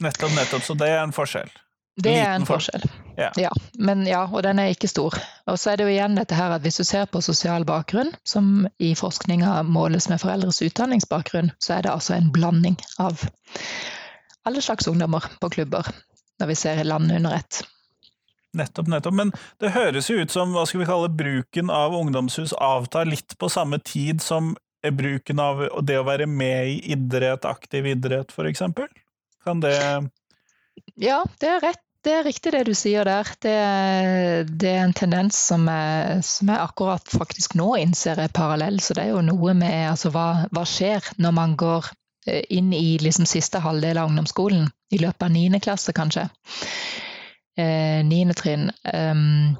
Nettopp, 0.00 0.32
nettopp. 0.32 0.64
Så 0.64 0.78
det 0.78 0.88
er 0.88 1.02
en 1.02 1.12
forskjell? 1.12 1.50
Det 1.98 2.14
er 2.14 2.36
en 2.36 2.46
forskjell. 2.46 2.84
Ja. 3.18 3.32
ja. 3.36 3.50
Men 3.74 4.04
ja, 4.06 4.22
og 4.30 4.42
den 4.46 4.60
er 4.62 4.70
ikke 4.70 4.90
stor. 4.90 5.16
Og 5.50 5.58
så 5.58 5.72
er 5.72 5.78
det 5.80 5.88
jo 5.88 5.94
igjen 5.94 6.18
dette 6.18 6.36
her 6.38 6.54
at 6.54 6.62
hvis 6.62 6.78
du 6.78 6.84
ser 6.86 7.08
på 7.10 7.22
sosial 7.24 7.66
bakgrunn, 7.66 8.12
som 8.22 8.68
i 8.78 8.92
forskninga 8.98 9.64
måles 9.66 10.06
med 10.10 10.22
foreldres 10.22 10.62
utdanningsbakgrunn, 10.62 11.50
så 11.58 11.78
er 11.78 11.86
det 11.86 11.94
altså 11.94 12.14
en 12.14 12.30
blanding 12.34 12.78
av 13.02 13.26
alle 14.46 14.62
slags 14.62 14.86
ungdommer 14.88 15.26
på 15.42 15.50
klubber, 15.50 15.90
når 16.40 16.52
vi 16.52 16.56
ser 16.56 16.84
landet 16.86 17.18
under 17.18 17.40
ett. 17.40 17.64
Nettopp, 18.56 18.86
nettopp. 18.88 19.14
Men 19.14 19.32
det 19.60 19.74
høres 19.74 20.08
jo 20.08 20.22
ut 20.22 20.32
som 20.32 20.54
hva 20.54 20.64
skal 20.66 20.82
vi 20.82 20.88
kalle 20.88 21.10
bruken 21.12 21.74
av 21.74 21.96
ungdomshus 21.98 22.54
avtar 22.54 23.10
litt 23.10 23.36
på 23.38 23.50
samme 23.52 23.80
tid 23.84 24.22
som 24.24 24.54
bruken 24.94 25.42
av 25.42 25.66
det 25.84 25.98
å 25.98 26.06
være 26.06 26.28
med 26.30 26.70
i 26.70 26.78
idrett, 26.94 27.44
aktiv 27.44 27.86
idrett, 27.90 28.32
eksempel? 28.46 28.88
Kan 29.44 29.60
det 29.60 29.74
Ja, 30.94 31.24
det 31.40 31.48
er 31.48 31.60
rett. 31.60 31.87
Det 32.04 32.12
er 32.14 32.26
riktig 32.26 32.52
det 32.54 32.64
du 32.68 32.74
sier 32.78 33.04
der. 33.08 33.28
Det, 33.42 33.54
det 34.60 34.70
er 34.70 34.84
en 34.84 34.94
tendens 34.96 35.38
som 35.50 35.66
jeg, 35.66 36.22
som 36.24 36.52
jeg, 36.52 36.62
akkurat 36.62 37.10
faktisk 37.10 37.56
nå 37.58 37.72
innser 37.82 38.20
er 38.22 38.34
parallell. 38.34 38.78
Så 38.80 38.94
det 38.94 39.08
er 39.08 39.16
jo 39.16 39.24
noe 39.26 39.54
med 39.58 39.90
altså, 39.90 40.12
hva, 40.14 40.46
hva 40.54 40.62
skjer 40.68 41.10
når 41.18 41.34
man 41.40 41.56
går 41.58 41.90
Eh, 42.28 42.42
inn 42.48 42.72
i 42.72 42.98
liksom 42.98 43.26
siste 43.26 43.58
halvdel 43.58 43.98
av 43.98 44.08
ungdomsskolen, 44.08 44.70
i 44.90 44.98
løpet 44.98 45.22
av 45.22 45.32
niende 45.32 45.60
klasse 45.60 45.92
kanskje. 45.92 46.28
Eh, 47.56 48.34
trinn. 48.36 48.70
Um, 48.94 49.56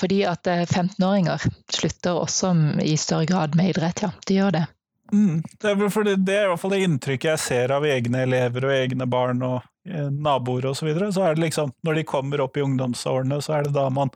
fordi 0.00 0.24
at 0.26 0.46
15-åringer 0.46 1.34
eh, 1.34 1.58
slutter 1.68 2.20
også 2.20 2.54
i 2.82 2.96
større 2.96 3.26
grad 3.26 3.56
med 3.56 3.74
idrett, 3.74 4.02
ja. 4.02 4.10
De 4.26 4.38
gjør 4.38 4.50
det. 4.58 4.66
Mm. 5.12 5.42
Det, 5.60 5.70
er 5.70 6.04
det, 6.04 6.16
det, 6.24 6.34
er 6.34 6.44
i 6.46 6.48
hvert 6.48 6.60
fall 6.60 6.74
det 6.74 6.84
inntrykket 6.86 7.30
jeg 7.34 7.42
ser 7.42 7.74
av 7.76 7.84
egne 7.86 8.24
elever 8.24 8.64
og 8.64 8.72
egne 8.74 9.06
barn 9.06 9.42
og 9.44 9.58
eh, 9.58 9.68
naboer 9.84 10.70
osv. 10.70 10.78
Så, 10.80 10.86
videre. 10.88 11.12
så 11.12 11.26
er 11.26 11.34
det 11.36 11.46
liksom, 11.46 11.72
når 11.84 11.98
de 11.98 12.04
kommer 12.08 12.40
opp 12.40 12.56
i 12.56 12.64
ungdomsårene, 12.64 13.40
så 13.44 13.58
er 13.58 13.66
det 13.66 13.74
da 13.76 13.88
man 13.92 14.12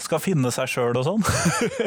skal 0.00 0.22
finne 0.22 0.50
seg 0.54 0.70
sjøl 0.70 0.96
og 0.96 1.04
sånn? 1.06 1.24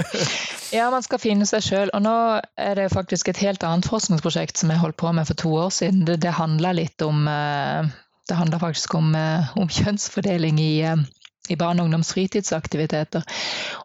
ja, 0.78 0.88
man 0.94 1.04
skal 1.06 1.22
finne 1.22 1.48
seg 1.50 1.64
sjøl. 1.66 1.92
Og 1.96 2.04
nå 2.06 2.16
er 2.62 2.80
det 2.80 2.92
faktisk 2.94 3.32
et 3.32 3.42
helt 3.42 3.66
annet 3.66 3.88
forskningsprosjekt 3.90 4.62
som 4.62 4.72
jeg 4.72 4.82
holdt 4.82 5.00
på 5.02 5.12
med 5.16 5.28
for 5.30 5.40
to 5.42 5.54
år 5.66 5.74
siden. 5.74 6.06
Det, 6.08 6.20
det 6.24 6.36
handler 6.38 6.78
litt 6.78 7.02
om 7.06 7.26
eh, 7.32 7.92
Det 8.30 8.38
handler 8.38 8.62
faktisk 8.62 8.96
om, 8.98 9.14
eh, 9.16 9.56
om 9.58 9.70
kjønnsfordeling 9.70 10.60
i, 10.62 10.76
eh, 10.86 11.02
i 11.50 11.58
barne- 11.58 11.82
og 11.82 11.90
ungdoms 11.90 12.14
fritidsaktiviteter. 12.14 13.26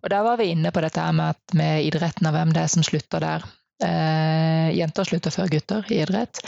Og 0.03 0.11
der 0.12 0.24
var 0.24 0.40
vi 0.40 0.53
inne 0.53 0.72
på 0.72 0.85
dette 0.85 1.07
med, 1.12 1.40
med 1.57 1.85
idretten 1.88 2.29
og 2.29 2.37
hvem 2.37 2.55
det 2.57 2.64
er 2.64 2.72
som 2.72 2.85
slutter 2.87 3.24
der. 3.24 3.48
Eh, 3.85 4.70
jenter 4.76 5.09
slutter 5.09 5.33
før 5.33 5.48
gutter 5.48 5.88
i 5.88 6.03
idrett. 6.05 6.44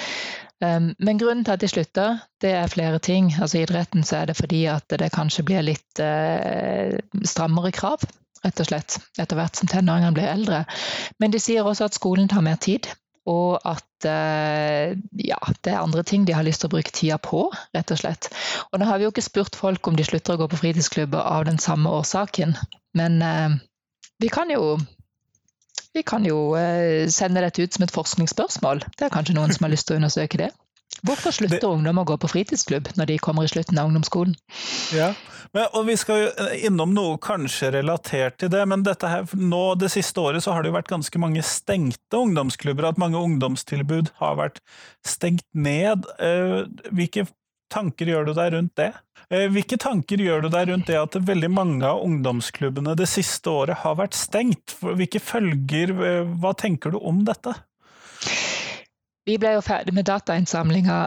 Um, 0.62 0.92
men 1.02 1.18
grunnen 1.18 1.42
til 1.44 1.56
at 1.56 1.62
de 1.62 1.68
slutter, 1.70 2.18
det 2.42 2.52
er 2.54 2.70
flere 2.70 3.00
ting. 3.02 3.32
Altså 3.40 3.58
I 3.58 3.64
idretten 3.66 4.06
så 4.06 4.20
er 4.20 4.30
det 4.30 4.38
fordi 4.38 4.64
at 4.70 4.86
det 5.00 5.10
kanskje 5.14 5.44
blir 5.48 5.64
litt 5.66 6.02
eh, 6.02 6.98
strammere 7.26 7.72
krav. 7.74 8.04
rett 8.42 8.58
og 8.58 8.66
slett, 8.66 8.96
etter 9.22 9.38
hvert 9.38 9.58
som 9.58 9.68
tenåringene 9.70 10.14
blir 10.16 10.26
eldre. 10.26 10.64
Men 11.22 11.30
de 11.30 11.38
sier 11.38 11.66
også 11.66 11.86
at 11.86 11.94
skolen 11.94 12.26
tar 12.30 12.42
mer 12.42 12.56
tid, 12.58 12.88
og 13.30 13.60
at 13.62 14.06
eh, 14.08 14.94
ja, 15.22 15.38
det 15.62 15.70
er 15.70 15.82
andre 15.82 16.02
ting 16.02 16.24
de 16.26 16.34
har 16.34 16.42
lyst 16.46 16.64
til 16.64 16.70
å 16.70 16.74
bruke 16.74 16.94
tida 16.94 17.18
på, 17.22 17.44
rett 17.76 17.94
og 17.94 18.00
slett. 18.00 18.30
Og 18.72 18.80
nå 18.82 18.88
har 18.88 18.98
vi 18.98 19.06
jo 19.06 19.12
ikke 19.14 19.22
spurt 19.22 19.58
folk 19.58 19.86
om 19.86 19.98
de 19.98 20.06
slutter 20.06 20.34
å 20.34 20.42
gå 20.42 20.50
på 20.50 20.58
fritidsklubber 20.64 21.22
av 21.22 21.46
den 21.46 21.62
samme 21.62 21.90
årsaken, 21.90 22.56
men 22.98 23.22
eh, 23.22 23.54
vi 24.22 24.30
kan 24.30 24.50
jo 24.50 24.76
vi 25.96 26.02
kan 26.06 26.24
jo 26.26 26.52
eh, 26.58 27.08
sende 27.12 27.44
dette 27.44 27.64
ut 27.64 27.76
som 27.76 27.86
et 27.86 27.94
forskningsspørsmål. 27.94 28.84
Det 28.96 29.08
er 29.08 29.14
kanskje 29.14 29.36
noen 29.36 29.52
som 29.54 29.66
har 29.66 29.74
lyst 29.74 29.88
til 29.88 29.96
å 29.96 30.02
undersøke 30.02 30.40
det. 30.40 30.52
Hvorfor 31.02 31.34
slutter 31.34 31.62
det... 31.62 31.68
ungdom 31.68 32.00
å 32.02 32.06
gå 32.06 32.16
på 32.20 32.30
fritidsklubb 32.30 32.92
når 32.98 33.10
de 33.10 33.20
kommer 33.22 33.46
i 33.46 33.50
slutten 33.50 33.80
av 33.80 33.88
ungdomsskolen? 33.90 34.36
Ja, 34.94 35.12
men, 35.52 35.66
og 35.76 35.86
Vi 35.88 35.96
skal 36.00 36.20
jo 36.22 36.28
eh, 36.30 36.64
innom 36.68 36.94
noe 36.96 37.18
kanskje 37.22 37.72
relatert 37.74 38.38
til 38.40 38.52
det, 38.52 38.62
men 38.68 38.84
dette 38.86 39.10
her, 39.10 39.26
nå, 39.36 39.62
det 39.80 39.92
siste 39.92 40.22
året 40.22 40.44
så 40.44 40.54
har 40.54 40.64
det 40.64 40.72
jo 40.72 40.78
vært 40.78 40.92
ganske 40.92 41.22
mange 41.22 41.44
stengte 41.46 42.20
ungdomsklubber. 42.20 42.88
At 42.88 43.00
mange 43.02 43.20
ungdomstilbud 43.20 44.14
har 44.22 44.38
vært 44.40 44.62
stengt 45.06 45.46
ned. 45.52 46.08
Eh, 46.22 46.62
hvilke 46.92 47.26
tanker 47.72 48.12
gjør 48.12 48.28
du 48.28 48.34
deg 48.36 48.52
rundt 48.54 48.74
det? 48.78 48.90
Eh, 49.32 49.48
hvilke 49.52 49.78
tanker 49.80 50.20
gjør 50.20 50.44
du 50.44 50.50
deg 50.52 50.68
rundt 50.70 50.90
det 50.90 50.98
at 51.00 51.16
veldig 51.16 51.50
mange 51.52 51.88
av 51.88 52.04
ungdomsklubbene 52.04 52.94
det 52.98 53.08
siste 53.10 53.50
året 53.50 53.82
har 53.82 53.96
vært 54.00 54.18
stengt? 54.18 54.76
Hvilke 54.82 55.22
følger, 55.22 55.94
hva 56.38 56.52
tenker 56.58 56.94
du 56.94 57.00
om 57.00 57.24
dette? 57.28 57.56
Vi 59.26 59.38
ble 59.38 59.56
jo 59.56 59.64
ferdig 59.64 59.94
med 59.96 60.08
datainnsamlinga 60.10 61.00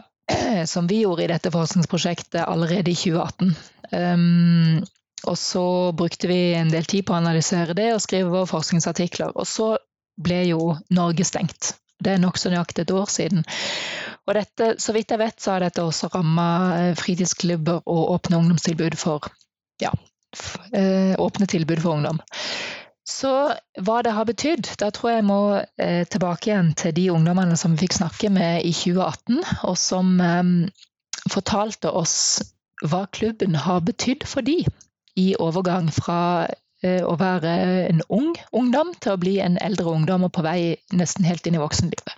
som 0.74 0.88
vi 0.88 1.04
gjorde 1.04 1.26
i 1.26 1.32
dette 1.32 1.52
forskningsprosjektet 1.54 2.42
allerede 2.48 2.92
i 2.92 2.98
2018. 2.98 3.56
Um, 3.92 4.00
ehm, 4.00 4.86
og 5.26 5.38
så 5.38 5.92
brukte 5.98 6.30
vi 6.30 6.54
en 6.54 6.70
del 6.70 6.86
tid 6.86 7.06
på 7.06 7.14
å 7.14 7.20
analysere 7.20 7.74
det 7.78 7.92
og 7.96 8.04
skrive 8.04 8.32
våre 8.34 8.50
forskningsartikler. 8.50 9.34
Og 9.34 9.48
så 9.50 9.74
ble 10.22 10.44
jo 10.52 10.76
Norge 10.94 11.26
stengt. 11.28 11.76
Det 12.02 12.14
er 12.14 12.22
nokså 12.22 12.52
nøyaktig 12.52 12.86
et 12.86 12.94
år 12.94 13.10
siden. 13.10 13.46
Og 14.26 14.34
dette, 14.38 14.74
så 14.82 14.96
vidt 14.96 15.14
jeg 15.14 15.22
vet, 15.22 15.38
så 15.42 15.56
har 15.56 15.66
dette 15.66 15.84
også 15.86 16.10
ramma 16.14 16.48
eh, 16.80 16.94
fritidsklubber 16.98 17.84
og 17.86 18.16
åpne 18.16 18.40
ungdomstilbud 18.42 18.98
for 18.98 19.28
ja, 19.82 19.92
eh, 20.74 21.14
åpne 21.22 21.48
tilbud 21.52 21.84
for 21.84 22.00
ungdom. 22.00 22.22
Så 23.06 23.30
hva 23.86 24.00
det 24.02 24.16
har 24.18 24.26
betydd, 24.26 24.72
da 24.82 24.90
tror 24.90 25.12
jeg 25.12 25.22
jeg 25.22 25.28
må 25.28 25.42
eh, 25.62 26.02
tilbake 26.10 26.50
igjen 26.50 26.74
til 26.74 26.96
de 26.98 27.06
ungdommene 27.14 27.58
som 27.60 27.76
vi 27.76 27.86
fikk 27.86 28.00
snakke 28.00 28.32
med 28.34 28.66
i 28.66 28.74
2018, 28.74 29.44
og 29.70 29.78
som 29.78 30.16
eh, 30.26 30.44
fortalte 31.30 31.94
oss 31.94 32.18
hva 32.84 33.06
klubben 33.14 33.56
har 33.56 33.86
betydd 33.86 34.26
for 34.28 34.46
de 34.46 34.64
i 35.22 35.28
overgang 35.40 35.92
fra 35.94 36.48
eh, 36.84 37.06
å 37.06 37.14
være 37.22 37.54
en 37.92 38.02
ung 38.10 38.34
ungdom 38.52 38.92
til 39.00 39.14
å 39.14 39.22
bli 39.22 39.38
en 39.44 39.60
eldre 39.62 39.94
ungdom 39.94 40.26
og 40.28 40.34
på 40.36 40.44
vei 40.46 40.76
nesten 40.98 41.30
helt 41.30 41.46
inn 41.46 41.60
i 41.60 41.62
voksenlivet. 41.62 42.18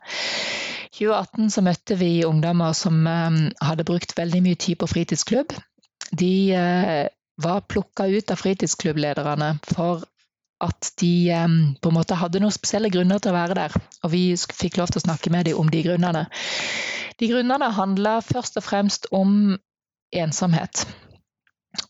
I 0.97 1.05
2018 1.05 1.51
så 1.53 1.62
møtte 1.62 1.95
vi 1.99 2.25
ungdommer 2.25 2.73
som 2.73 3.05
eh, 3.05 3.39
hadde 3.62 3.86
brukt 3.86 4.15
veldig 4.17 4.41
mye 4.45 4.57
tid 4.57 4.79
på 4.81 4.89
fritidsklubb. 4.89 5.53
De 6.17 6.33
eh, 6.57 7.05
var 7.38 7.65
plukka 7.69 8.07
ut 8.10 8.33
av 8.33 8.41
fritidsklubblederne 8.41 9.51
for 9.69 10.07
at 10.65 10.89
de 10.97 11.29
på 11.77 11.91
en 11.91 11.93
måte 11.93 12.17
hadde 12.17 12.41
noen 12.41 12.55
spesielle 12.55 12.89
grunner 12.89 13.21
til 13.21 13.29
å 13.29 13.38
være 13.38 13.57
der. 13.60 13.75
Og 14.01 14.10
vi 14.10 14.23
fikk 14.33 14.79
lov 14.79 14.89
til 14.89 15.03
å 15.03 15.05
snakke 15.05 15.29
med 15.29 15.45
dem 15.45 15.60
om 15.62 15.69
de 15.69 15.83
grunnene. 15.86 16.23
De 17.21 17.29
grunnene 17.29 17.69
handla 17.77 18.17
først 18.25 18.57
og 18.57 18.65
fremst 18.65 19.05
om 19.13 19.53
ensomhet. 20.17 20.88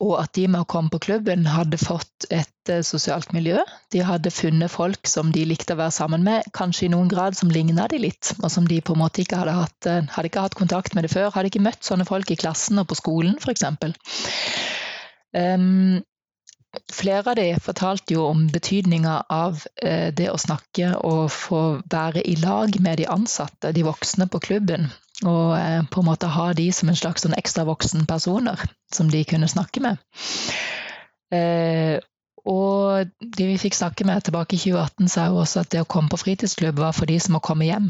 Og 0.04 0.18
at 0.22 0.34
de 0.38 0.46
med 0.52 0.64
å 0.64 0.70
komme 0.70 0.92
på 0.94 1.02
klubben 1.08 1.48
hadde 1.50 1.80
fått 1.82 2.28
et 2.30 2.72
eh, 2.72 2.84
sosialt 2.86 3.32
miljø. 3.36 3.62
De 3.94 4.04
hadde 4.06 4.34
funnet 4.34 4.72
folk 4.72 5.10
som 5.10 5.32
de 5.34 5.46
likte 5.50 5.76
å 5.76 5.80
være 5.82 5.96
sammen 5.96 6.26
med, 6.28 6.50
kanskje 6.58 6.88
i 6.88 6.92
noen 6.94 7.10
grad 7.12 7.38
som 7.40 7.52
ligna 7.54 7.88
de 7.92 8.02
litt, 8.04 8.34
og 8.42 8.52
som 8.54 8.68
de 8.70 8.82
på 8.82 8.96
en 8.96 9.02
måte 9.02 9.24
ikke 9.24 9.40
hadde 9.42 9.56
hatt, 9.58 9.90
eh, 9.90 10.04
hadde 10.16 10.32
ikke 10.32 10.46
hatt 10.46 10.60
kontakt 10.60 10.98
med 10.98 11.08
det 11.08 11.14
før. 11.16 11.32
Hadde 11.36 11.54
ikke 11.54 11.64
møtt 11.66 11.88
sånne 11.88 12.08
folk 12.10 12.32
i 12.34 12.40
klassen 12.40 12.84
og 12.84 12.90
på 12.92 13.00
skolen, 13.00 13.40
f.eks. 13.42 13.66
Um, 15.38 16.04
Flere 16.94 17.32
av 17.32 17.38
de 17.40 17.48
fortalte 17.64 18.14
jo 18.14 18.26
om 18.28 18.44
betydninga 18.54 19.16
av 19.34 19.64
eh, 19.82 20.14
det 20.14 20.28
å 20.30 20.38
snakke 20.38 20.94
og 21.08 21.32
få 21.34 21.62
være 21.90 22.22
i 22.28 22.36
lag 22.42 22.76
med 22.84 23.02
de 23.02 23.08
ansatte, 23.10 23.72
de 23.74 23.86
voksne 23.88 24.28
på 24.30 24.42
klubben. 24.44 24.90
Og 25.26 25.56
eh, 25.58 25.82
på 25.90 26.02
en 26.02 26.10
måte 26.12 26.30
ha 26.30 26.52
de 26.54 26.68
som 26.76 26.92
en 26.92 27.00
slags 27.00 27.26
sånn 27.26 27.38
ekstra 27.38 27.66
voksenpersoner 27.68 28.62
som 28.94 29.10
de 29.10 29.24
kunne 29.26 29.50
snakke 29.50 29.82
med. 29.82 30.02
Eh, 31.34 31.98
og 32.48 33.10
de 33.20 33.48
vi 33.50 33.58
fikk 33.60 33.76
snakke 33.76 34.06
med 34.08 34.28
tilbake 34.28 34.56
i 34.56 34.62
2018, 34.62 35.10
sa 35.12 35.26
jo 35.32 35.42
også 35.42 35.64
at 35.64 35.72
det 35.74 35.82
å 35.84 35.90
komme 35.90 36.12
på 36.14 36.22
fritidsklubb 36.22 36.80
var 36.80 36.94
for 36.96 37.10
de 37.10 37.18
som 37.20 37.40
å 37.40 37.44
komme 37.44 37.68
hjem. 37.68 37.90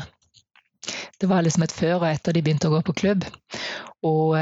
Det 1.20 1.28
var 1.30 1.44
liksom 1.44 1.66
et 1.66 1.76
før 1.76 2.00
og 2.00 2.08
etter 2.10 2.34
de 2.34 2.42
begynte 2.46 2.72
å 2.72 2.74
gå 2.74 2.80
på 2.88 2.96
klubb. 3.04 3.28
Og 4.08 4.34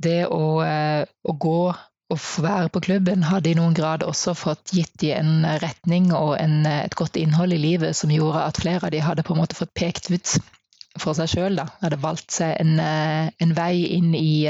det 0.00 0.20
å, 0.32 0.42
å 0.64 1.32
gå 1.44 1.60
og 2.08 2.20
få 2.24 2.42
være 2.42 2.70
på 2.72 2.82
klubben 2.86 3.26
hadde 3.28 3.50
i 3.50 3.56
noen 3.58 3.74
grad 3.76 4.04
også 4.06 4.32
fått 4.38 4.72
gitt 4.72 4.94
de 5.02 5.12
en 5.12 5.44
retning 5.60 6.08
og 6.16 6.38
en, 6.40 6.62
et 6.64 6.94
godt 6.96 7.18
innhold 7.20 7.52
i 7.52 7.60
livet 7.60 7.96
som 7.96 8.12
gjorde 8.12 8.46
at 8.46 8.60
flere 8.62 8.88
av 8.88 8.94
de 8.94 9.02
hadde 9.04 9.24
på 9.26 9.36
en 9.36 9.42
måte 9.42 9.58
fått 9.58 9.74
pekt 9.76 10.08
ut 10.10 10.38
for 11.02 11.18
seg 11.18 11.30
sjøl. 11.32 11.60
Hadde 11.82 12.00
valgt 12.02 12.34
seg 12.34 12.54
en, 12.60 12.78
en 12.80 13.54
vei 13.56 13.86
inn 13.96 14.14
i, 14.16 14.48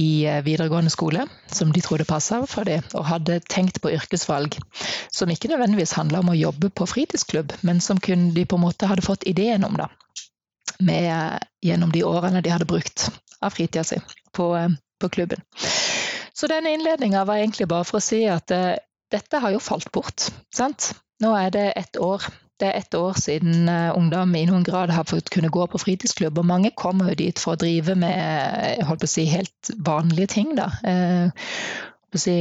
i, 0.00 0.10
videregående 0.46 0.92
skole 0.92 1.26
som 1.52 1.72
de 1.74 1.82
trodde 1.84 2.08
passa 2.08 2.42
for 2.50 2.68
dem, 2.68 2.84
og 2.94 3.08
hadde 3.10 3.40
tenkt 3.52 3.80
på 3.82 3.92
yrkesvalg 3.94 4.58
som 5.12 5.30
ikke 5.32 5.50
nødvendigvis 5.52 5.96
handla 5.98 6.22
om 6.22 6.32
å 6.32 6.38
jobbe 6.38 6.70
på 6.72 6.88
fritidsklubb, 6.88 7.54
men 7.66 7.82
som 7.84 8.00
kun 8.00 8.30
de 8.36 8.46
på 8.46 8.58
en 8.58 8.66
måte 8.68 8.88
hadde 8.90 9.06
fått 9.06 9.26
ideen 9.28 9.66
om 9.66 9.76
da, 9.80 9.90
med, 10.80 11.40
gjennom 11.64 11.92
de 11.92 12.04
årene 12.06 12.42
de 12.44 12.52
hadde 12.54 12.68
brukt 12.70 13.10
av 13.40 13.52
fritida 13.56 13.84
si 13.84 13.98
på, 14.36 14.52
på 15.00 15.08
klubben. 15.12 15.42
Så 16.32 16.48
denne 16.48 16.72
innledninga 16.72 17.24
var 17.28 17.36
egentlig 17.36 17.68
bare 17.68 17.84
for 17.84 18.00
å 18.00 18.04
si 18.04 18.22
at 18.30 18.48
dette 19.10 19.40
har 19.42 19.52
jo 19.52 19.60
falt 19.60 19.90
bort. 19.92 20.30
Sant? 20.54 20.92
Nå 21.20 21.34
er 21.36 21.50
det 21.52 21.66
ett 21.76 21.98
år. 22.00 22.24
Det 22.60 22.68
er 22.68 22.78
ett 22.78 22.94
år 22.94 23.16
siden 23.16 23.68
uh, 23.68 23.96
ungdom 23.96 24.34
i 24.36 24.44
noen 24.48 24.66
grad 24.66 24.92
har 24.92 25.08
fått 25.08 25.32
kunne 25.32 25.52
gå 25.52 25.64
på 25.70 25.80
fritidsklubb. 25.80 26.38
Og 26.38 26.48
mange 26.48 26.74
kommer 26.76 27.12
jo 27.12 27.20
dit 27.22 27.40
for 27.40 27.56
å 27.56 27.60
drive 27.60 27.96
med 27.98 28.84
å 28.84 28.98
si, 29.08 29.24
helt 29.30 29.72
vanlige 29.86 30.34
ting. 30.36 30.52
da. 30.58 30.68
Uh, 30.84 31.32
si, 32.20 32.36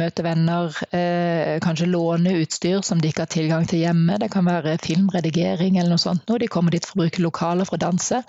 møte 0.00 0.24
venner, 0.26 0.74
eh, 0.94 1.58
kanskje 1.64 1.88
låne 1.90 2.36
utstyr 2.42 2.82
som 2.86 3.00
de 3.00 3.10
ikke 3.10 3.24
har 3.24 3.32
tilgang 3.32 3.66
til 3.70 3.82
hjemme. 3.84 4.18
Det 4.20 4.30
kan 4.32 4.46
være 4.46 4.76
filmredigering 4.82 5.78
eller 5.78 5.94
noe 5.94 6.02
sånt. 6.02 6.24
Når 6.28 6.44
de 6.44 6.48
kommer 6.48 6.74
dit 6.74 6.86
for 6.86 6.98
å 6.98 7.04
bruke 7.04 7.24
lokaler 7.24 7.68
for 7.68 7.78
å 7.78 7.84
danse. 7.84 8.22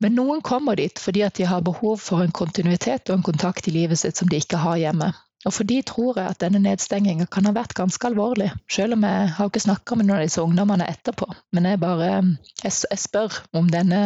Men 0.00 0.16
noen 0.18 0.42
kommer 0.42 0.76
dit 0.76 0.98
fordi 0.98 1.22
at 1.26 1.38
de 1.38 1.46
har 1.48 1.64
behov 1.66 2.00
for 2.00 2.22
en 2.22 2.34
kontinuitet 2.34 3.10
og 3.10 3.18
en 3.18 3.28
kontakt 3.30 3.68
i 3.68 3.76
livet 3.76 3.98
sitt 3.98 4.16
som 4.16 4.28
de 4.28 4.40
ikke 4.42 4.62
har 4.62 4.80
hjemme. 4.82 5.12
Og 5.46 5.54
for 5.54 5.68
de 5.68 5.78
tror 5.86 6.18
jeg 6.18 6.26
at 6.26 6.40
denne 6.42 6.58
nedstenginga 6.64 7.28
kan 7.30 7.46
ha 7.46 7.52
vært 7.54 7.76
ganske 7.78 8.08
alvorlig. 8.08 8.50
Selv 8.72 8.96
om 8.96 9.04
jeg 9.06 9.28
har 9.36 9.50
ikke 9.50 9.62
snakka 9.62 9.98
med 9.98 10.08
noen 10.08 10.18
av 10.18 10.26
disse 10.26 10.42
ungdommene 10.42 10.88
etterpå. 10.90 11.28
Men 11.54 11.70
jeg 11.70 11.82
bare 11.82 12.08
jeg, 12.64 12.72
jeg 12.72 12.98
spør 12.98 13.42
om 13.54 13.70
denne 13.70 14.00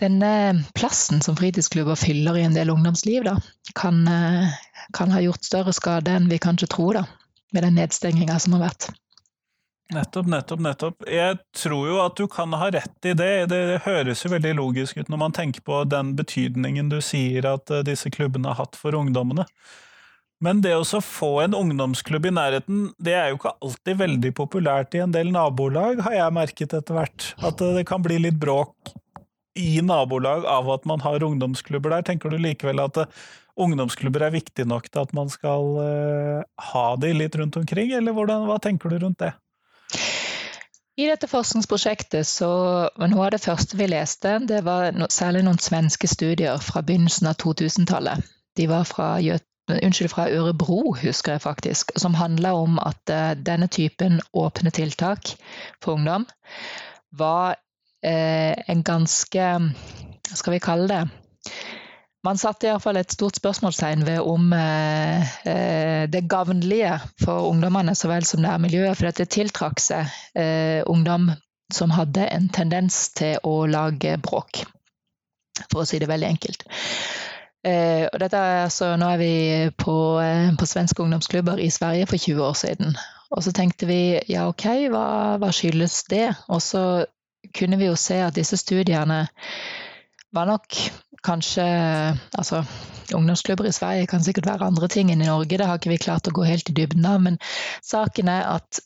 denne 0.00 0.64
plassen 0.76 1.22
som 1.24 1.36
fritidsklubber 1.36 1.96
fyller 1.96 2.36
i 2.36 2.44
en 2.46 2.54
del 2.56 2.70
ungdomsliv, 2.70 3.24
da, 3.24 3.38
kan, 3.74 4.06
eh, 4.08 4.52
kan 4.92 5.10
ha 5.10 5.22
gjort 5.24 5.44
større 5.44 5.72
skade 5.72 6.12
enn 6.12 6.28
vi 6.28 6.38
kanskje 6.42 6.68
tror, 6.76 7.00
da, 7.00 7.04
med 7.52 7.64
den 7.64 7.78
nedstenginga 7.80 8.38
som 8.38 8.56
har 8.56 8.68
vært. 8.68 8.90
Nettopp, 9.94 10.26
nettopp, 10.26 10.60
nettopp. 10.60 11.04
Jeg 11.06 11.38
tror 11.54 11.86
jo 11.86 11.98
at 12.02 12.16
du 12.18 12.26
kan 12.26 12.52
ha 12.58 12.70
rett 12.74 13.06
i 13.06 13.12
det. 13.14 13.46
Det 13.52 13.82
høres 13.84 14.24
jo 14.24 14.32
veldig 14.32 14.56
logisk 14.58 14.98
ut 14.98 15.08
når 15.12 15.20
man 15.20 15.34
tenker 15.36 15.62
på 15.62 15.84
den 15.86 16.16
betydningen 16.18 16.88
du 16.90 16.98
sier 17.04 17.46
at 17.54 17.70
eh, 17.70 17.84
disse 17.86 18.10
klubbene 18.10 18.50
har 18.50 18.64
hatt 18.64 18.78
for 18.78 18.98
ungdommene. 18.98 19.46
Men 20.42 20.60
det 20.60 20.74
å 20.76 21.00
få 21.00 21.38
en 21.46 21.54
ungdomsklubb 21.56 22.26
i 22.28 22.34
nærheten, 22.34 22.90
det 23.00 23.14
er 23.16 23.30
jo 23.30 23.38
ikke 23.38 23.54
alltid 23.62 24.02
veldig 24.02 24.32
populært 24.36 24.98
i 24.98 25.00
en 25.00 25.14
del 25.14 25.30
nabolag, 25.32 26.02
har 26.04 26.18
jeg 26.18 26.36
merket 26.36 26.74
etter 26.76 26.98
hvert. 26.98 27.30
At 27.38 27.62
eh, 27.62 27.78
det 27.78 27.86
kan 27.88 28.04
bli 28.04 28.18
litt 28.26 28.42
bråk 28.42 28.92
i 29.56 29.80
nabolag 29.82 30.44
av 30.46 30.68
at 30.70 30.84
man 30.88 31.02
har 31.04 31.24
ungdomsklubber 31.24 31.96
der. 31.96 32.04
Tenker 32.06 32.32
du 32.32 32.38
likevel 32.40 32.80
at 32.84 33.00
ungdomsklubber 33.56 34.26
er 34.26 34.36
viktig 34.36 34.66
nok 34.68 34.90
til 34.90 35.06
at 35.06 35.16
man 35.16 35.32
skal 35.32 35.72
uh, 35.80 36.44
ha 36.70 36.86
de 37.00 37.12
litt 37.16 37.36
rundt 37.40 37.56
omkring, 37.56 37.94
eller 37.96 38.16
hvordan, 38.16 38.46
hva 38.48 38.60
tenker 38.62 38.92
du 38.92 39.00
rundt 39.00 39.22
det? 39.24 39.32
I 40.96 41.08
dette 41.10 41.28
forskningsprosjektet 41.28 42.24
så 42.24 42.48
Noe 42.96 43.26
av 43.26 43.34
det 43.34 43.42
første 43.44 43.76
vi 43.76 43.88
leste, 43.90 44.38
det 44.48 44.62
var 44.64 44.96
særlig 45.12 45.44
noen 45.44 45.60
svenske 45.60 46.08
studier 46.08 46.56
fra 46.64 46.80
begynnelsen 46.84 47.28
av 47.28 47.36
2000-tallet. 47.42 48.24
De 48.56 48.68
var 48.70 48.86
fra, 48.88 49.10
unnskyld, 49.20 50.12
fra 50.12 50.30
Ørebro, 50.32 50.94
husker 50.96 51.36
jeg 51.36 51.44
faktisk, 51.44 51.92
som 52.00 52.16
handla 52.16 52.54
om 52.56 52.80
at 52.80 53.12
uh, 53.12 53.32
denne 53.36 53.68
typen 53.68 54.22
åpne 54.32 54.72
tiltak 54.72 55.36
for 55.84 55.96
ungdom 55.96 56.24
var 57.16 57.56
en 58.06 58.82
ganske 58.86 59.46
Hva 60.26 60.36
skal 60.38 60.54
vi 60.54 60.62
kalle 60.62 60.86
det? 60.90 61.00
man 62.26 62.38
satte 62.40 62.68
iallfall 62.68 62.98
et 63.00 63.14
stort 63.14 63.38
spørsmålstegn 63.38 64.04
ved 64.06 64.20
om 64.24 64.52
eh, 64.56 65.34
eh, 65.46 66.04
det 66.10 66.24
gavnlige 66.30 66.96
for 67.22 67.50
ungdommene 67.50 67.94
så 67.94 68.10
vel 68.10 68.26
som 68.26 68.42
nærmiljøet, 68.42 68.96
for 68.98 69.10
at 69.10 69.20
det 69.20 69.30
tiltrakk 69.34 69.82
seg 69.82 70.10
eh, 70.38 70.82
ungdom 70.90 71.30
som 71.72 71.94
hadde 71.94 72.28
en 72.30 72.48
tendens 72.54 73.08
til 73.18 73.38
å 73.46 73.66
lage 73.70 74.16
bråk, 74.22 74.64
for 75.70 75.82
å 75.82 75.88
si 75.88 76.00
det 76.02 76.10
veldig 76.10 76.28
enkelt. 76.34 76.66
Eh, 77.66 78.06
dette 78.22 78.38
er 78.38 78.64
altså, 78.66 78.92
nå 78.98 79.08
er 79.10 79.22
vi 79.22 79.34
på, 79.78 79.96
eh, 80.22 80.52
på 80.58 80.70
svenske 80.70 81.02
ungdomsklubber 81.02 81.62
i 81.62 81.72
Sverige 81.74 82.06
for 82.10 82.22
20 82.22 82.46
år 82.46 82.58
siden. 82.58 82.98
Og 83.34 83.42
så 83.42 83.50
tenkte 83.54 83.88
vi 83.90 84.00
ja, 84.30 84.46
ok, 84.46 84.66
hva, 84.92 85.06
hva 85.42 85.50
skyldes 85.54 86.04
det? 86.10 86.28
Og 86.46 86.62
så 86.62 86.84
kunne 87.54 87.78
vi 87.80 87.90
jo 87.90 87.96
se 88.00 88.20
at 88.24 88.36
disse 88.36 88.58
studiene 88.60 89.26
var 90.34 90.48
nok 90.50 90.78
kanskje 91.26 91.64
Altså, 92.38 92.64
ungdomsklubber 93.14 93.66
i 93.66 93.72
Sverige 93.72 94.06
kan 94.06 94.24
sikkert 94.24 94.46
være 94.46 94.66
andre 94.66 94.88
ting 94.88 95.10
enn 95.10 95.22
i 95.22 95.28
Norge, 95.28 95.58
det 95.58 95.66
har 95.66 95.78
ikke 95.78 95.94
vi 95.94 96.02
klart 96.02 96.28
å 96.28 96.34
gå 96.34 96.44
helt 96.46 96.70
i 96.70 96.76
dybden 96.76 97.06
av. 97.06 97.22
Men 97.22 97.38
saken 97.84 98.30
er 98.30 98.46
at 98.56 98.80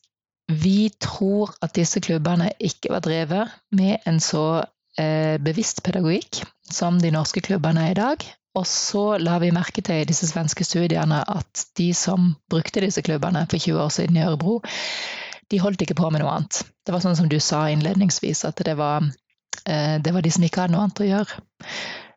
vi 0.51 0.91
tror 1.01 1.55
at 1.63 1.75
disse 1.77 2.01
klubbene 2.03 2.51
ikke 2.59 2.93
var 2.93 3.05
drevet 3.07 3.53
med 3.77 4.07
en 4.09 4.21
så 4.21 4.65
eh, 4.99 5.39
bevisst 5.43 5.85
pedagogikk 5.87 6.43
som 6.71 6.99
de 7.03 7.13
norske 7.15 7.43
klubbene 7.45 7.89
er 7.89 7.95
i 7.95 8.01
dag. 8.01 8.27
Og 8.59 8.67
så 8.67 9.05
la 9.23 9.39
vi 9.39 9.53
merke 9.55 9.83
til 9.87 10.03
i 10.03 10.09
disse 10.09 10.27
svenske 10.27 10.67
studiene 10.67 11.21
at 11.23 11.67
de 11.79 11.93
som 11.95 12.33
brukte 12.51 12.83
disse 12.83 13.03
klubbene 13.07 13.45
for 13.47 13.63
20 13.63 13.85
år 13.85 13.93
siden 13.95 14.19
i 14.19 14.25
Ørebro, 14.27 14.59
de 15.51 15.59
holdt 15.59 15.83
ikke 15.83 15.99
på 15.99 16.11
med 16.13 16.23
noe 16.23 16.37
annet. 16.37 16.63
Det 16.87 16.95
var 16.95 17.03
sånn 17.05 17.19
som 17.19 17.29
du 17.31 17.39
sa 17.43 17.65
innledningsvis, 17.71 18.45
at 18.49 18.63
det 18.67 18.77
var, 18.79 19.07
eh, 19.67 19.97
det 20.03 20.15
var 20.15 20.23
de 20.23 20.31
som 20.31 20.47
ikke 20.47 20.65
hadde 20.65 20.77
noe 20.77 20.87
annet 20.87 21.03
å 21.03 21.09
gjøre. 21.09 21.41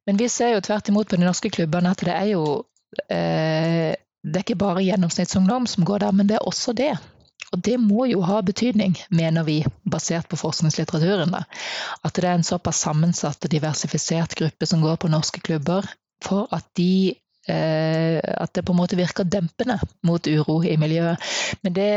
Men 0.05 0.19
vi 0.19 0.29
ser 0.29 0.53
jo 0.53 0.61
tvert 0.63 0.89
imot 0.91 1.09
på 1.09 1.17
de 1.17 1.25
norske 1.25 1.51
klubbene 1.53 1.93
at 1.93 2.03
det 2.03 2.13
er 2.13 2.29
jo 2.33 2.43
eh, 3.09 3.95
Det 4.23 4.39
er 4.39 4.45
ikke 4.45 4.55
bare 4.55 4.83
gjennomsnittsungdom 4.85 5.65
som 5.67 5.83
går 5.83 5.99
der, 5.99 6.13
men 6.15 6.29
det 6.29 6.37
er 6.37 6.45
også 6.47 6.71
det. 6.71 6.93
Og 7.51 7.59
det 7.59 7.75
må 7.77 8.05
jo 8.07 8.21
ha 8.23 8.37
betydning, 8.41 8.95
mener 9.11 9.43
vi, 9.43 9.57
basert 9.83 10.29
på 10.31 10.39
forskningslitteraturen. 10.39 11.33
Da. 11.35 11.43
At 12.07 12.15
det 12.15 12.29
er 12.29 12.37
en 12.37 12.47
såpass 12.47 12.79
sammensatt 12.85 13.43
og 13.43 13.51
diversifisert 13.51 14.37
gruppe 14.39 14.69
som 14.69 14.81
går 14.81 14.95
på 15.01 15.11
norske 15.11 15.43
klubber, 15.43 15.89
for 16.23 16.47
at 16.55 16.65
de 16.79 17.19
eh, 17.51 18.19
At 18.23 18.53
det 18.55 18.63
på 18.63 18.71
en 18.71 18.79
måte 18.79 18.95
virker 18.95 19.27
dempende 19.27 19.75
mot 20.07 20.27
uro 20.27 20.61
i 20.63 20.77
miljøet. 20.79 21.19
Men 21.61 21.75
det 21.75 21.91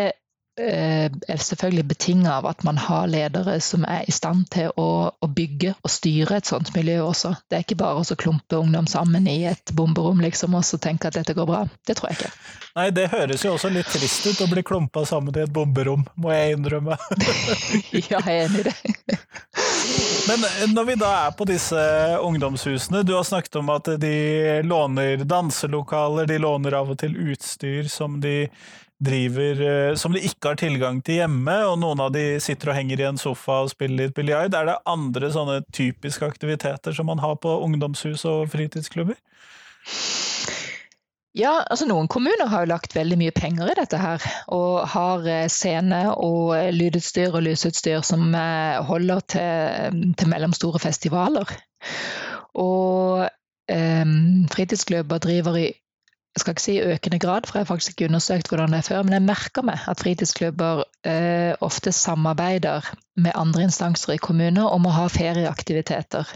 er 0.56 1.36
selvfølgelig 1.36 1.84
betinga 1.90 2.38
av 2.38 2.46
at 2.48 2.62
man 2.64 2.78
har 2.80 3.08
ledere 3.12 3.58
som 3.60 3.84
er 3.84 4.06
i 4.08 4.14
stand 4.14 4.46
til 4.54 4.70
å, 4.80 4.88
å, 5.12 5.28
bygge 5.28 5.74
og 5.76 5.92
styre 5.92 6.38
et 6.38 6.48
sånt 6.48 6.72
miljø 6.74 7.02
også. 7.04 7.34
Det 7.48 7.58
er 7.58 7.66
ikke 7.66 7.78
bare 7.82 8.00
å 8.00 8.16
klumpe 8.16 8.56
ungdom 8.56 8.88
sammen 8.88 9.28
i 9.28 9.42
et 9.50 9.72
bomberom 9.76 10.22
liksom, 10.24 10.56
og 10.56 10.64
så 10.64 10.80
tenke 10.80 11.10
at 11.10 11.18
dette 11.18 11.36
går 11.36 11.48
bra. 11.48 11.64
Det 11.86 11.98
tror 11.98 12.10
jeg 12.10 12.20
ikke. 12.20 12.32
Nei, 12.76 12.88
det 12.96 13.08
høres 13.12 13.44
jo 13.44 13.54
også 13.56 13.70
litt 13.72 13.88
trist 13.92 14.26
ut 14.28 14.40
å 14.44 14.48
bli 14.50 14.64
klumpa 14.66 15.04
sammen 15.08 15.36
i 15.36 15.44
et 15.44 15.52
bomberom, 15.52 16.06
må 16.16 16.32
jeg 16.32 16.56
innrømme. 16.56 16.96
ja, 18.10 18.20
jeg 18.20 18.24
er 18.24 18.42
enig 18.46 18.64
i 18.64 18.66
det. 18.70 18.76
Men 20.26 20.42
eh, 20.44 20.64
når 20.72 20.88
vi 20.88 20.96
da 21.00 21.12
er 21.26 21.36
på 21.36 21.46
disse 21.48 21.84
ungdomshusene, 22.20 23.04
du 23.06 23.14
har 23.16 23.24
snakket 23.28 23.60
om 23.60 23.70
at 23.76 23.92
de 24.00 24.16
låner 24.66 25.24
danselokaler, 25.28 26.28
de 26.28 26.40
låner 26.42 26.76
av 26.80 26.92
og 26.92 27.00
til 27.00 27.16
utstyr 27.30 27.88
som 27.92 28.20
de 28.20 28.48
driver 29.02 29.60
eh, 29.60 29.94
som 29.94 30.12
de 30.12 30.22
ikke 30.24 30.52
har 30.52 30.60
tilgang 30.60 31.02
til 31.04 31.20
hjemme, 31.20 31.56
og 31.68 31.78
noen 31.82 32.00
av 32.06 32.12
de 32.14 32.38
sitter 32.42 32.72
og 32.72 32.78
henger 32.78 33.02
i 33.02 33.08
en 33.10 33.20
sofa 33.20 33.60
og 33.64 33.72
spiller 33.72 34.06
litt 34.06 34.16
biljard. 34.16 34.54
Er 34.56 34.70
det 34.70 34.78
andre 34.88 35.30
sånne 35.32 35.60
typiske 35.76 36.26
aktiviteter 36.26 36.96
som 36.96 37.10
man 37.10 37.20
har 37.24 37.36
på 37.42 37.52
ungdomshus 37.66 38.24
og 38.28 38.48
fritidsklubber? 38.54 39.18
Ja, 41.36 41.58
altså 41.68 41.84
Noen 41.84 42.08
kommuner 42.08 42.48
har 42.48 42.64
jo 42.64 42.70
lagt 42.70 42.94
veldig 42.96 43.18
mye 43.20 43.32
penger 43.36 43.68
i 43.68 43.76
dette 43.76 44.00
her. 44.00 44.24
Og 44.56 44.86
har 44.94 45.28
eh, 45.28 45.48
scene 45.52 46.02
og 46.16 46.56
eh, 46.56 46.72
lydutstyr 46.72 47.36
og 47.36 47.44
lysutstyr 47.44 48.00
som 48.06 48.32
holder 48.88 49.24
til, 49.36 50.04
til 50.16 50.32
mellomstore 50.32 50.80
festivaler. 50.80 51.58
Og 52.56 53.26
um, 53.68 54.46
fritidsklubber 54.48 55.20
driver 55.20 55.58
i 55.60 55.66
jeg 56.36 56.42
skal 56.42 56.52
ikke 56.52 56.62
si 56.62 56.74
økende 56.84 57.18
grad, 57.18 57.46
for 57.48 57.56
jeg 57.56 57.64
har 57.64 57.70
faktisk 57.70 57.94
ikke 57.94 58.10
undersøkt 58.10 58.50
hvordan 58.52 58.74
det 58.74 58.82
er 58.82 58.88
før, 58.90 59.04
men 59.06 59.14
jeg 59.16 59.24
merker 59.24 59.64
meg 59.64 59.86
at 59.88 60.02
fritidsklubber 60.02 60.82
eh, 61.08 61.54
ofte 61.64 61.92
samarbeider 61.96 62.84
med 63.16 63.32
andre 63.40 63.62
instanser 63.64 64.12
i 64.12 64.20
kommuner 64.20 64.68
om 64.68 64.84
å 64.84 64.92
ha 64.98 65.06
ferieaktiviteter. 65.08 66.28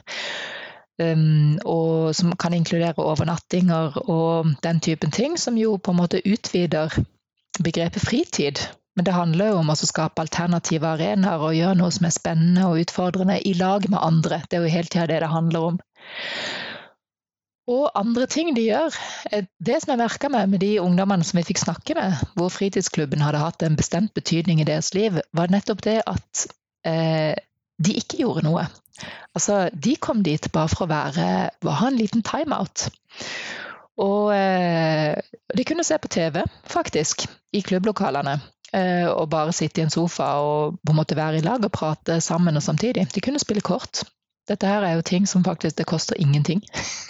Um, 1.01 1.59
og 1.69 2.15
som 2.17 2.33
kan 2.41 2.57
inkludere 2.57 3.05
overnattinger 3.05 4.01
og 4.03 4.55
den 4.65 4.81
typen 4.81 5.13
ting, 5.13 5.37
som 5.41 5.61
jo 5.61 5.77
på 5.77 5.93
en 5.93 6.01
måte 6.01 6.25
utvider 6.25 6.97
begrepet 7.61 8.05
fritid. 8.05 8.65
Men 8.97 9.05
det 9.05 9.17
handler 9.17 9.53
jo 9.53 9.61
om 9.61 9.73
å 9.73 9.79
skape 9.79 10.25
alternative 10.25 10.89
arenaer 10.97 11.45
og 11.45 11.57
gjøre 11.57 11.77
noe 11.77 11.93
som 11.93 12.09
er 12.09 12.17
spennende 12.17 12.67
og 12.73 12.81
utfordrende 12.87 13.37
i 13.45 13.53
lag 13.61 13.85
med 13.93 14.01
andre. 14.01 14.43
Det 14.49 14.57
er 14.57 14.65
jo 14.65 14.75
hele 14.79 14.93
tida 14.93 15.09
det 15.13 15.21
det 15.25 15.33
handler 15.37 15.73
om. 15.75 15.81
Og 17.69 17.91
andre 17.99 18.27
ting 18.31 18.55
de 18.57 18.65
gjør. 18.71 18.97
Eh, 19.33 19.45
det 19.61 19.81
som 19.83 19.93
jeg 19.93 20.01
merka 20.01 20.31
meg 20.33 20.49
med 20.51 20.63
de 20.65 20.73
ungdommene 20.83 21.27
som 21.27 21.41
vi 21.41 21.47
fikk 21.51 21.63
snakke 21.63 21.97
med, 21.99 22.17
hvor 22.39 22.53
fritidsklubben 22.53 23.23
hadde 23.25 23.43
hatt 23.43 23.63
en 23.67 23.79
bestemt 23.79 24.15
betydning 24.17 24.63
i 24.63 24.69
deres 24.69 24.95
liv, 24.97 25.21
var 25.37 25.53
nettopp 25.53 25.85
det 25.87 26.01
at 26.07 26.47
eh, 26.89 27.35
de 27.81 27.97
ikke 27.97 28.23
gjorde 28.23 28.45
noe. 28.49 28.67
Altså, 29.35 29.69
de 29.73 29.95
kom 29.97 30.25
dit 30.27 30.51
bare 30.53 30.69
for 30.69 30.85
å 30.85 30.91
være, 30.91 31.27
ha 31.65 31.89
en 31.89 32.01
liten 32.01 32.25
timeout. 32.27 32.89
Og 34.01 34.31
eh, 34.35 35.17
de 35.57 35.67
kunne 35.69 35.85
se 35.85 35.99
på 36.01 36.11
TV, 36.13 36.41
faktisk, 36.69 37.27
i 37.53 37.63
klubblokalene. 37.65 38.39
Eh, 38.73 39.09
og 39.11 39.31
bare 39.33 39.53
sitte 39.53 39.81
i 39.81 39.85
en 39.85 39.91
sofa 39.91 40.29
og 40.45 40.77
på 40.87 40.93
en 40.93 41.01
måte 41.01 41.17
være 41.19 41.41
i 41.41 41.45
lag 41.45 41.65
og 41.67 41.73
prate 41.75 42.21
sammen 42.23 42.57
og 42.57 42.63
samtidig. 42.63 43.09
De 43.15 43.23
kunne 43.25 43.43
spille 43.43 43.65
kort. 43.67 44.05
Dette 44.51 44.67
her 44.67 44.83
er 44.83 44.97
jo 44.99 45.07
ting 45.07 45.29
som 45.31 45.45
faktisk 45.47 45.79
det 45.79 45.87
koster 45.87 46.19
ingenting. 46.21 46.63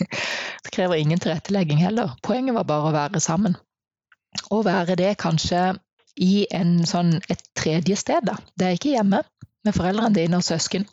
Det 0.64 0.72
krever 0.74 1.00
ingen 1.00 1.18
tilrettelegging 1.18 1.80
heller. 1.80 2.12
Poenget 2.22 2.54
var 2.54 2.66
bare 2.68 2.90
å 2.90 2.94
være 2.94 3.20
sammen. 3.24 3.56
Og 4.52 4.66
være 4.66 4.94
det 5.00 5.14
kanskje 5.18 5.72
i 6.20 6.44
en 6.52 6.82
sånn, 6.86 7.14
et 7.32 7.40
tredje 7.56 7.96
sted, 7.96 8.26
da. 8.28 8.36
Det 8.54 8.66
er 8.66 8.76
ikke 8.76 8.92
hjemme 8.92 9.22
med 9.64 9.76
foreldrene 9.76 10.14
dine 10.14 10.38
og 10.38 10.44
søsken. 10.44 10.84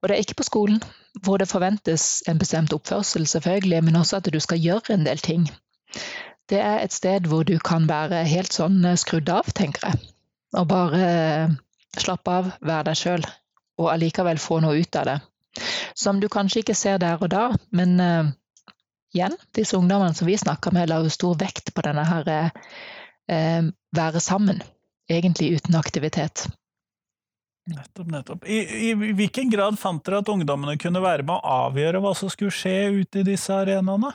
Og 0.00 0.08
det 0.08 0.16
er 0.16 0.22
ikke 0.22 0.38
på 0.38 0.46
skolen, 0.46 0.80
hvor 1.26 1.42
det 1.42 1.50
forventes 1.50 2.22
en 2.30 2.38
bestemt 2.38 2.72
oppførsel, 2.76 3.26
selvfølgelig, 3.26 3.82
men 3.84 3.98
også 3.98 4.20
at 4.20 4.30
du 4.32 4.40
skal 4.40 4.62
gjøre 4.62 4.94
en 4.94 5.06
del 5.08 5.18
ting. 5.18 5.48
Det 6.46 6.60
er 6.62 6.78
et 6.84 6.94
sted 6.94 7.26
hvor 7.26 7.42
du 7.42 7.56
kan 7.58 7.88
være 7.90 8.22
helt 8.30 8.54
sånn 8.54 8.84
skrudd 9.00 9.30
av, 9.34 9.50
tenker 9.50 9.88
jeg. 9.88 10.12
Og 10.54 10.68
bare 10.70 11.06
slappe 11.98 12.38
av, 12.38 12.52
være 12.62 12.92
deg 12.92 13.00
sjøl. 13.00 13.26
Og 13.82 13.90
allikevel 13.92 14.38
få 14.40 14.60
noe 14.64 14.78
ut 14.78 14.96
av 15.00 15.10
det. 15.10 15.16
Som 15.96 16.20
du 16.20 16.28
kanskje 16.32 16.60
ikke 16.62 16.76
ser 16.76 17.00
der 17.00 17.22
og 17.22 17.30
da, 17.32 17.46
men 17.76 17.96
uh, 18.02 18.28
igjen, 19.16 19.36
disse 19.56 19.78
ungdommene 19.78 20.16
som 20.16 20.28
vi 20.28 20.36
snakker 20.36 20.74
med, 20.76 20.90
la 20.90 21.00
jo 21.04 21.12
stor 21.12 21.38
vekt 21.40 21.72
på 21.74 21.84
denne 21.86 22.04
her 22.04 22.30
uh, 22.36 23.70
være 23.96 24.20
sammen, 24.20 24.60
egentlig 25.08 25.54
uten 25.56 25.78
aktivitet. 25.78 26.46
Nettopp, 27.66 28.06
nettopp. 28.06 28.44
I, 28.46 28.60
I, 28.90 28.92
hvilken 28.94 29.50
grad 29.50 29.78
fant 29.80 30.04
dere 30.06 30.20
at 30.22 30.28
ungdommene 30.30 30.76
kunne 30.78 31.02
være 31.02 31.26
med 31.26 31.34
å 31.34 31.56
avgjøre 31.66 32.02
hva 32.04 32.12
som 32.14 32.30
skulle 32.30 32.54
skje 32.54 32.76
ute 33.00 33.24
i 33.24 33.26
disse 33.26 33.50
arenaene? 33.50 34.12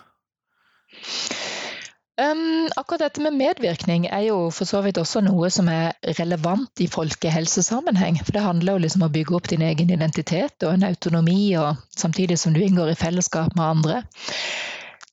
Um, 2.20 2.68
akkurat 2.76 3.00
dette 3.00 3.22
med 3.24 3.38
medvirkning 3.40 4.06
er 4.12 4.26
jo 4.28 4.50
for 4.52 4.68
så 4.68 4.82
vidt 4.84 5.00
også 5.00 5.22
noe 5.24 5.48
som 5.54 5.70
er 5.72 5.94
relevant 6.20 6.84
i 6.84 6.90
folkehelsesammenheng. 6.92 8.20
For 8.20 8.36
det 8.36 8.44
handler 8.44 8.76
jo 8.76 8.84
liksom 8.84 9.06
om 9.06 9.08
å 9.08 9.14
bygge 9.16 9.38
opp 9.38 9.48
din 9.50 9.64
egen 9.66 9.94
identitet 9.96 10.66
og 10.68 10.76
en 10.76 10.90
autonomi, 10.90 11.56
og 11.58 11.80
samtidig 11.98 12.38
som 12.40 12.54
du 12.54 12.60
inngår 12.66 12.92
i 12.92 13.00
fellesskap 13.00 13.56
med 13.56 13.66
andre. 13.66 14.02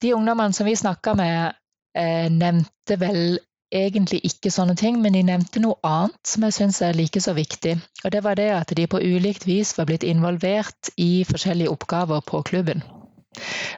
De 0.03 0.13
ungdommene 0.15 0.53
som 0.53 0.67
vi 0.67 0.75
snakka 0.77 1.15
med, 1.19 1.55
eh, 1.95 2.27
nevnte 2.35 2.99
vel 2.99 3.39
egentlig 3.75 4.21
ikke 4.25 4.51
sånne 4.51 4.75
ting, 4.77 5.01
men 5.03 5.15
de 5.15 5.23
nevnte 5.23 5.63
noe 5.63 5.79
annet 5.87 6.19
som 6.27 6.45
jeg 6.47 6.57
syns 6.57 6.83
er 6.83 6.99
like 6.99 7.21
så 7.21 7.35
viktig. 7.37 7.79
Og 8.05 8.13
det 8.13 8.25
var 8.25 8.39
det 8.41 8.51
at 8.57 8.75
de 8.75 8.87
på 8.91 9.01
ulikt 9.01 9.47
vis 9.47 9.77
var 9.79 9.87
blitt 9.87 10.07
involvert 10.07 10.93
i 10.97 11.25
forskjellige 11.29 11.71
oppgaver 11.71 12.25
på 12.27 12.43
klubben. 12.43 12.83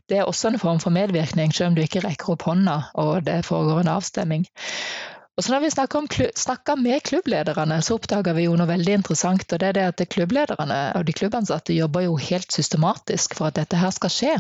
Det 0.08 0.18
er 0.18 0.28
også 0.28 0.50
en 0.50 0.60
form 0.62 0.80
for 0.82 0.94
medvirkning, 0.94 1.54
selv 1.54 1.72
om 1.72 1.78
du 1.78 1.84
ikke 1.84 2.04
rekker 2.04 2.34
opp 2.34 2.48
hånda 2.48 2.80
og 3.00 3.24
det 3.26 3.42
foregår 3.46 3.84
en 3.84 3.94
avstemning. 3.96 4.46
Og 5.40 5.44
så 5.44 5.54
når 5.54 5.62
vi 5.64 5.70
snakka 6.36 6.74
med 6.76 7.02
klubblederne, 7.08 7.78
så 7.82 7.94
oppdager 7.96 8.34
vi 8.36 8.42
jo 8.44 8.56
noe 8.60 8.68
veldig 8.68 8.98
interessant. 8.98 9.52
og 9.52 9.60
det 9.62 9.68
er 9.68 9.76
det 9.78 9.84
at 9.88 10.08
Klubblederne 10.12 10.80
og 10.98 11.06
de 11.08 11.14
klubbansatte 11.16 11.72
jobber 11.72 12.04
jo 12.04 12.18
helt 12.20 12.52
systematisk 12.52 13.38
for 13.38 13.48
at 13.48 13.56
dette 13.56 13.78
her 13.80 13.94
skal 13.96 14.12
skje. 14.12 14.34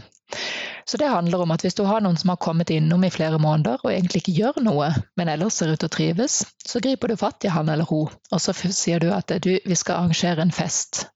Så 0.84 0.96
det 1.00 1.08
handler 1.08 1.40
om 1.40 1.50
at 1.50 1.64
hvis 1.64 1.78
du 1.78 1.84
har 1.88 2.02
noen 2.04 2.18
som 2.20 2.34
har 2.34 2.36
kommet 2.36 2.70
innom 2.70 3.04
i 3.04 3.10
flere 3.10 3.38
måneder 3.38 3.80
og 3.80 3.92
egentlig 3.92 4.20
ikke 4.20 4.36
gjør 4.42 4.60
noe, 4.66 4.90
men 5.16 5.32
ellers 5.32 5.56
ser 5.56 5.72
ut 5.72 5.80
til 5.80 5.88
å 5.88 5.94
trives, 5.96 6.42
så 6.66 6.82
griper 6.84 7.08
du 7.08 7.16
fatt 7.16 7.48
i 7.48 7.54
han 7.54 7.72
eller 7.72 7.88
hun, 7.88 8.12
og 8.30 8.42
så 8.44 8.52
sier 8.52 9.00
du 9.00 9.08
at 9.14 9.32
du, 9.40 9.54
vi 9.64 9.78
skal 9.78 10.02
arrangere 10.02 10.44
en 10.44 10.52
fest 10.52 11.06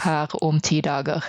her 0.00 0.32
om 0.40 0.60
ti 0.64 0.80
dager. 0.80 1.28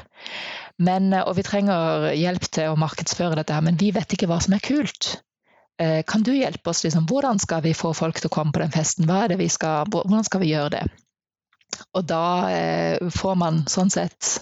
Men, 0.83 1.09
og 1.13 1.33
vi 1.37 1.45
trenger 1.45 2.11
hjelp 2.13 2.49
til 2.53 2.73
å 2.73 2.79
markedsføre 2.79 3.39
dette, 3.39 3.55
her, 3.55 3.65
men 3.65 3.79
vi 3.81 3.89
vet 3.95 4.13
ikke 4.13 4.29
hva 4.29 4.37
som 4.43 4.53
er 4.57 4.63
kult. 4.65 5.15
Kan 5.77 6.23
du 6.25 6.31
hjelpe 6.33 6.71
oss? 6.71 6.83
Liksom, 6.85 7.05
hvordan 7.09 7.37
skal 7.41 7.61
vi 7.65 7.75
få 7.77 7.91
folk 7.97 8.17
til 8.17 8.29
å 8.29 8.33
komme 8.33 8.53
på 8.53 8.63
den 8.63 8.73
festen? 8.73 9.09
Skal, 9.53 9.89
hvordan 9.93 10.25
skal 10.25 10.41
vi 10.41 10.51
gjøre 10.53 10.71
det? 10.73 10.85
Og 11.97 12.05
da 12.09 13.09
får 13.13 13.35
man 13.37 13.59
sånn 13.69 13.91
sett 13.93 14.37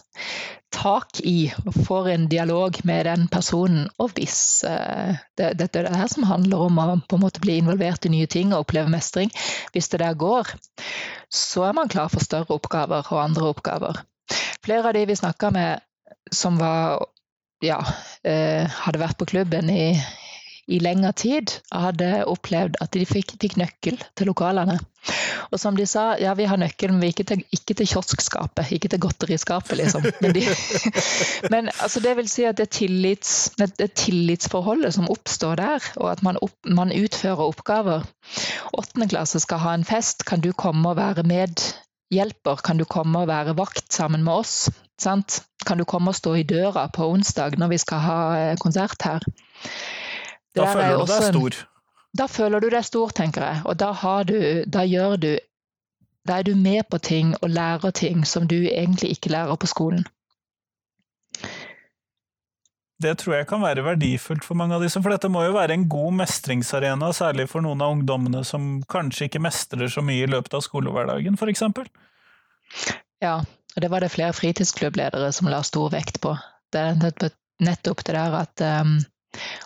tak 0.76 1.20
i 1.24 1.48
og 1.66 1.76
får 1.88 2.10
en 2.12 2.28
dialog 2.32 2.78
med 2.88 3.06
den 3.08 3.28
personen. 3.32 3.88
Og 4.02 4.16
hvis 4.18 4.64
det, 4.66 5.18
det, 5.40 5.52
dette 5.60 5.82
er 5.82 5.90
det 5.90 6.00
her 6.00 6.12
som 6.12 6.28
handler 6.28 6.68
om 6.68 6.80
å 6.82 6.88
på 7.08 7.18
en 7.18 7.24
måte 7.24 7.44
bli 7.44 7.58
involvert 7.62 8.08
i 8.08 8.12
nye 8.14 8.30
ting 8.32 8.52
og 8.54 8.66
oppleve 8.66 8.92
mestring, 8.92 9.32
hvis 9.76 9.90
det 9.94 10.02
der 10.04 10.18
går, 10.20 10.52
så 11.32 11.68
er 11.70 11.78
man 11.78 11.92
klar 11.92 12.12
for 12.12 12.24
større 12.24 12.56
oppgaver 12.56 13.08
og 13.08 13.24
andre 13.24 13.52
oppgaver. 13.54 14.04
Flere 14.66 14.90
av 14.90 14.98
de 14.98 15.06
vi 15.08 15.20
snakka 15.20 15.52
med 15.56 15.84
som 16.32 16.60
var 16.62 17.06
ja, 17.64 17.80
uh, 17.82 18.78
hadde 18.86 19.02
vært 19.02 19.20
på 19.20 19.28
klubben 19.30 19.70
i, 19.72 19.94
i 20.66 20.80
lengre 20.82 21.12
tid 21.18 21.54
hadde 21.70 22.26
opplevd 22.30 22.80
at 22.82 22.94
de 22.96 23.06
fikk, 23.08 23.36
fikk, 23.42 23.58
nøkkel 23.62 24.00
til 24.18 24.30
lokalene. 24.32 24.78
Og 25.54 25.60
som 25.62 25.78
de 25.78 25.86
sa, 25.88 26.16
ja 26.22 26.34
vi 26.38 26.48
har 26.50 26.58
nøkkelen, 26.58 26.98
men 26.98 27.12
ikke 27.14 27.28
til, 27.30 27.44
ikke 27.54 27.78
til 27.78 27.90
kioskskapet, 27.92 28.72
ikke 28.74 28.90
til 28.92 29.02
godteriskapet, 29.06 29.78
liksom. 29.78 30.08
Men, 30.24 30.34
de, 30.36 30.46
men 31.54 31.70
altså, 31.76 32.02
det 32.02 32.16
vil 32.18 32.30
si 32.32 32.48
at 32.50 32.58
det, 32.58 32.72
tillits, 32.76 33.54
det 33.62 33.92
tillitsforholdet 34.02 34.98
som 34.98 35.10
oppstår 35.14 35.62
der, 35.62 35.90
og 36.02 36.12
at 36.16 36.26
man, 36.26 36.42
opp, 36.42 36.58
man 36.66 36.94
utfører 36.96 37.46
oppgaver. 37.46 38.08
Åttende 38.74 39.10
klasse 39.14 39.42
skal 39.44 39.62
ha 39.62 39.76
en 39.78 39.88
fest, 39.88 40.26
kan 40.26 40.42
du 40.42 40.52
komme 40.58 40.96
og 40.96 40.98
være 40.98 41.28
medhjelper? 41.30 42.66
Kan 42.66 42.82
du 42.82 42.90
komme 42.90 43.22
og 43.22 43.30
være 43.30 43.58
vakt 43.62 43.94
sammen 43.94 44.26
med 44.26 44.42
oss? 44.42 44.58
Sant? 45.02 45.42
Kan 45.66 45.80
du 45.82 45.86
komme 45.86 46.12
og 46.14 46.16
stå 46.16 46.36
i 46.40 46.44
døra 46.48 46.88
på 46.94 47.08
onsdag 47.12 47.58
når 47.60 47.74
vi 47.74 47.80
skal 47.82 48.04
ha 48.04 48.20
eh, 48.40 48.58
konsert 48.62 49.02
her? 49.04 49.26
da 50.56 50.68
føler 50.72 50.96
du 50.96 51.10
deg 51.10 51.26
stor? 51.34 51.58
Da 52.16 52.28
føler 52.32 52.64
du 52.64 52.70
deg 52.72 52.86
stor, 52.88 53.12
tenker 53.12 53.44
jeg. 53.44 53.62
Og 53.68 53.76
da, 53.80 53.92
du, 54.24 54.40
da 54.72 54.86
gjør 54.88 55.18
du 55.20 55.32
Da 56.26 56.40
er 56.40 56.48
du 56.48 56.56
med 56.58 56.88
på 56.90 56.98
ting 56.98 57.36
og 57.42 57.52
lærer 57.54 57.92
ting 57.92 58.24
som 58.26 58.48
du 58.48 58.56
egentlig 58.56 59.12
ikke 59.14 59.30
lærer 59.30 59.56
på 59.62 59.68
skolen. 59.70 60.06
Det 63.04 63.18
tror 63.20 63.36
jeg 63.36 63.48
kan 63.48 63.62
være 63.62 63.84
verdifullt 63.86 64.46
for 64.48 64.58
mange 64.58 64.74
av 64.74 64.82
disse, 64.82 65.02
for 65.04 65.12
dette 65.14 65.30
må 65.30 65.44
jo 65.44 65.54
være 65.54 65.76
en 65.76 65.84
god 65.92 66.16
mestringsarena, 66.22 67.12
særlig 67.14 67.46
for 67.52 67.62
noen 67.62 67.84
av 67.84 67.92
ungdommene 67.94 68.42
som 68.48 68.80
kanskje 68.90 69.28
ikke 69.28 69.44
mestrer 69.44 69.92
så 69.92 70.02
mye 70.02 70.24
i 70.24 70.32
løpet 70.32 70.56
av 70.56 70.64
skolehverdagen, 70.66 71.36
f.eks. 71.38 71.62
Ja, 73.22 73.36
og 73.76 73.84
det 73.84 73.92
var 73.92 74.04
det 74.04 74.14
flere 74.14 74.36
fritidsklubbledere 74.36 75.32
som 75.36 75.50
la 75.52 75.62
stor 75.68 75.92
vekt 75.94 76.22
på. 76.24 76.36
Det 76.72 76.82
er 76.82 77.34
nettopp 77.64 78.06
det 78.08 78.16
der 78.16 78.40
at 78.40 78.64
um, 78.84 78.98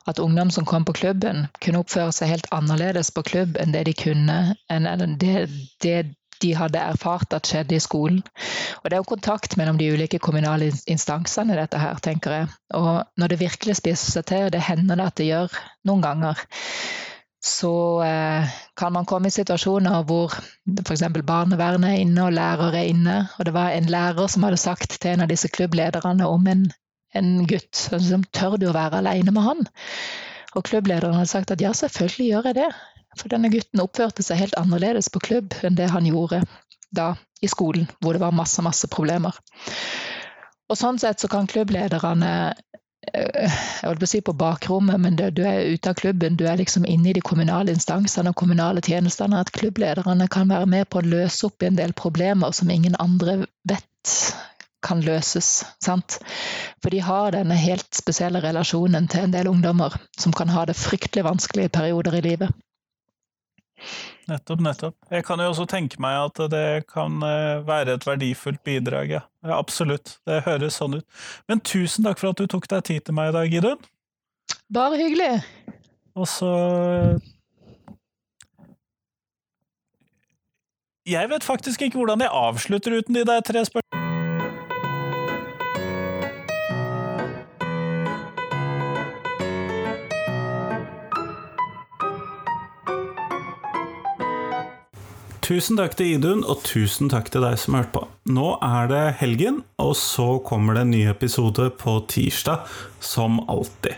at 0.10 0.20
ungdom 0.20 0.52
som 0.52 0.66
kom 0.66 0.86
på 0.86 0.96
klubben, 0.98 1.48
kunne 1.62 1.84
oppføre 1.84 2.14
seg 2.16 2.32
helt 2.32 2.48
annerledes 2.56 3.12
på 3.14 3.22
klubb 3.22 3.60
enn 3.62 3.76
det 3.76 3.84
de 3.90 3.94
kunne, 3.94 4.38
enn 4.74 5.18
det, 5.22 5.46
det 5.84 6.00
de 6.40 6.54
hadde 6.56 6.80
erfart 6.80 7.34
at 7.36 7.50
skjedde 7.50 7.76
i 7.76 7.84
skolen. 7.84 8.22
Og 8.80 8.90
Det 8.90 8.96
er 8.96 9.02
jo 9.02 9.12
kontakt 9.12 9.58
mellom 9.60 9.78
de 9.78 9.92
ulike 9.92 10.22
kommunale 10.24 10.72
instansene 10.88 11.58
dette 11.60 11.82
her, 11.82 12.00
tenker 12.00 12.36
jeg. 12.36 12.48
Og 12.80 13.04
når 13.20 13.34
det 13.34 13.42
virkelig 13.42 13.76
spiser 13.82 14.16
seg 14.16 14.28
til, 14.32 14.48
det 14.54 14.64
hender 14.64 14.96
det 14.96 15.10
at 15.12 15.18
det 15.20 15.28
gjør 15.28 15.60
noen 15.90 16.06
ganger, 16.06 16.46
så 17.46 17.74
eh, 18.04 18.58
kan 18.76 18.94
man 18.94 19.08
komme 19.08 19.30
i 19.30 19.34
situasjoner 19.34 20.04
hvor 20.10 20.34
f.eks. 20.34 21.06
barnevernet 21.24 21.94
er 21.94 22.04
inne 22.04 22.26
og 22.26 22.36
lærere 22.36 22.82
er 22.82 22.92
inne. 22.92 23.18
Og 23.40 23.48
det 23.48 23.56
var 23.56 23.72
en 23.72 23.88
lærer 23.90 24.28
som 24.28 24.44
hadde 24.44 24.60
sagt 24.60 24.98
til 25.00 25.14
en 25.14 25.24
av 25.24 25.32
disse 25.32 25.48
klubblederne 25.52 26.28
om 26.28 26.48
en 26.52 26.68
en 27.14 27.48
gutt. 27.48 27.76
som 27.76 28.24
tør 28.24 28.58
du 28.58 28.70
å 28.70 28.76
være 28.76 29.02
alene 29.02 29.34
med 29.34 29.46
han? 29.46 29.68
Og 30.58 30.66
klubblederen 30.66 31.18
hadde 31.18 31.32
sagt 31.32 31.54
at 31.54 31.62
ja, 31.62 31.74
selvfølgelig 31.74 32.30
gjør 32.30 32.50
jeg 32.50 32.60
det. 32.62 32.70
For 33.18 33.32
denne 33.32 33.52
gutten 33.54 33.82
oppførte 33.84 34.26
seg 34.26 34.42
helt 34.44 34.58
annerledes 34.60 35.10
på 35.14 35.22
klubb 35.24 35.56
enn 35.66 35.78
det 35.78 35.90
han 35.94 36.08
gjorde 36.08 36.44
da 36.96 37.14
i 37.42 37.50
skolen, 37.50 37.88
hvor 38.02 38.16
det 38.16 38.22
var 38.22 38.36
masse, 38.36 38.62
masse 38.66 38.90
problemer. 38.92 39.36
Og 40.70 40.78
sånn 40.78 41.00
sett 41.02 41.22
så 41.22 41.30
kan 41.30 41.50
klubblederne 41.50 42.54
jeg 43.14 43.52
holdt 43.84 44.02
på 44.02 44.08
å 44.08 44.12
si 44.12 44.22
på 44.26 44.36
bakrommet, 44.38 45.00
men 45.02 45.18
du 45.18 45.42
er 45.46 45.72
ute 45.74 45.92
av 45.92 45.98
klubben, 46.00 46.38
du 46.40 46.46
er 46.48 46.60
liksom 46.60 46.86
inne 46.86 47.12
i 47.12 47.16
de 47.18 47.24
kommunale 47.26 47.74
instansene 47.74 48.34
og 48.34 48.40
kommunale 48.40 48.84
tjenestene. 48.86 49.40
At 49.40 49.54
klubblederne 49.56 50.28
kan 50.32 50.52
være 50.52 50.70
med 50.70 50.90
på 50.90 51.02
å 51.02 51.08
løse 51.08 51.48
opp 51.50 51.64
i 51.64 51.70
en 51.70 51.80
del 51.80 51.96
problemer 51.98 52.56
som 52.56 52.72
ingen 52.74 52.98
andre 53.00 53.44
vet 53.70 54.16
kan 54.86 55.02
løses. 55.04 55.66
Sant? 55.84 56.20
For 56.84 56.94
de 56.94 57.02
har 57.04 57.34
denne 57.36 57.58
helt 57.60 57.90
spesielle 57.96 58.42
relasjonen 58.44 59.10
til 59.12 59.26
en 59.26 59.36
del 59.36 59.52
ungdommer 59.52 59.98
som 60.20 60.36
kan 60.36 60.52
ha 60.54 60.66
det 60.70 60.78
fryktelig 60.80 61.26
vanskelige 61.28 61.74
perioder 61.76 62.20
i 62.20 62.26
livet. 62.30 62.56
Nettopp, 64.30 64.62
nettopp. 64.62 64.96
Jeg 65.10 65.26
kan 65.26 65.42
jo 65.42 65.50
også 65.50 65.66
tenke 65.70 65.98
meg 66.04 66.18
at 66.28 66.42
det 66.52 66.66
kan 66.92 67.18
eh, 67.26 67.62
være 67.66 67.98
et 67.98 68.06
verdifullt 68.06 68.62
bidrag, 68.68 69.14
ja. 69.16 69.24
ja 69.46 69.58
absolutt. 69.58 70.20
Det 70.30 70.44
høres 70.46 70.78
sånn 70.78 71.00
ut. 71.00 71.08
Men 71.50 71.64
tusen 71.66 72.06
takk 72.06 72.22
for 72.22 72.34
at 72.34 72.42
du 72.42 72.46
tok 72.50 72.70
deg 72.70 72.86
tid 72.92 73.08
til 73.08 73.18
meg 73.18 73.32
i 73.32 73.38
dag, 73.40 73.58
Idun. 73.62 73.90
Bare 74.74 75.00
hyggelig. 75.02 75.34
Og 76.20 76.28
så 76.30 76.52
Jeg 81.10 81.30
vet 81.32 81.44
faktisk 81.44 81.82
ikke 81.82 81.98
hvordan 81.98 82.22
jeg 82.22 82.30
avslutter 82.30 83.00
uten 83.00 83.18
de 83.18 83.26
der 83.26 83.42
tre 83.42 83.66
spørsmålene. 83.66 84.09
Tusen 95.50 95.80
takk 95.80 95.96
til 95.98 96.12
Idun, 96.14 96.44
og 96.46 96.60
tusen 96.62 97.08
takk 97.10 97.32
til 97.34 97.42
deg 97.42 97.56
som 97.58 97.74
hørte 97.74 97.90
på. 97.96 98.04
Nå 98.30 98.52
er 98.62 98.90
det 98.92 99.06
helgen, 99.18 99.64
og 99.82 99.96
så 99.98 100.36
kommer 100.46 100.78
det 100.78 100.84
en 100.86 100.92
ny 100.94 101.00
episode 101.10 101.72
på 101.74 101.96
tirsdag, 102.12 102.68
som 103.02 103.40
alltid. 103.50 103.98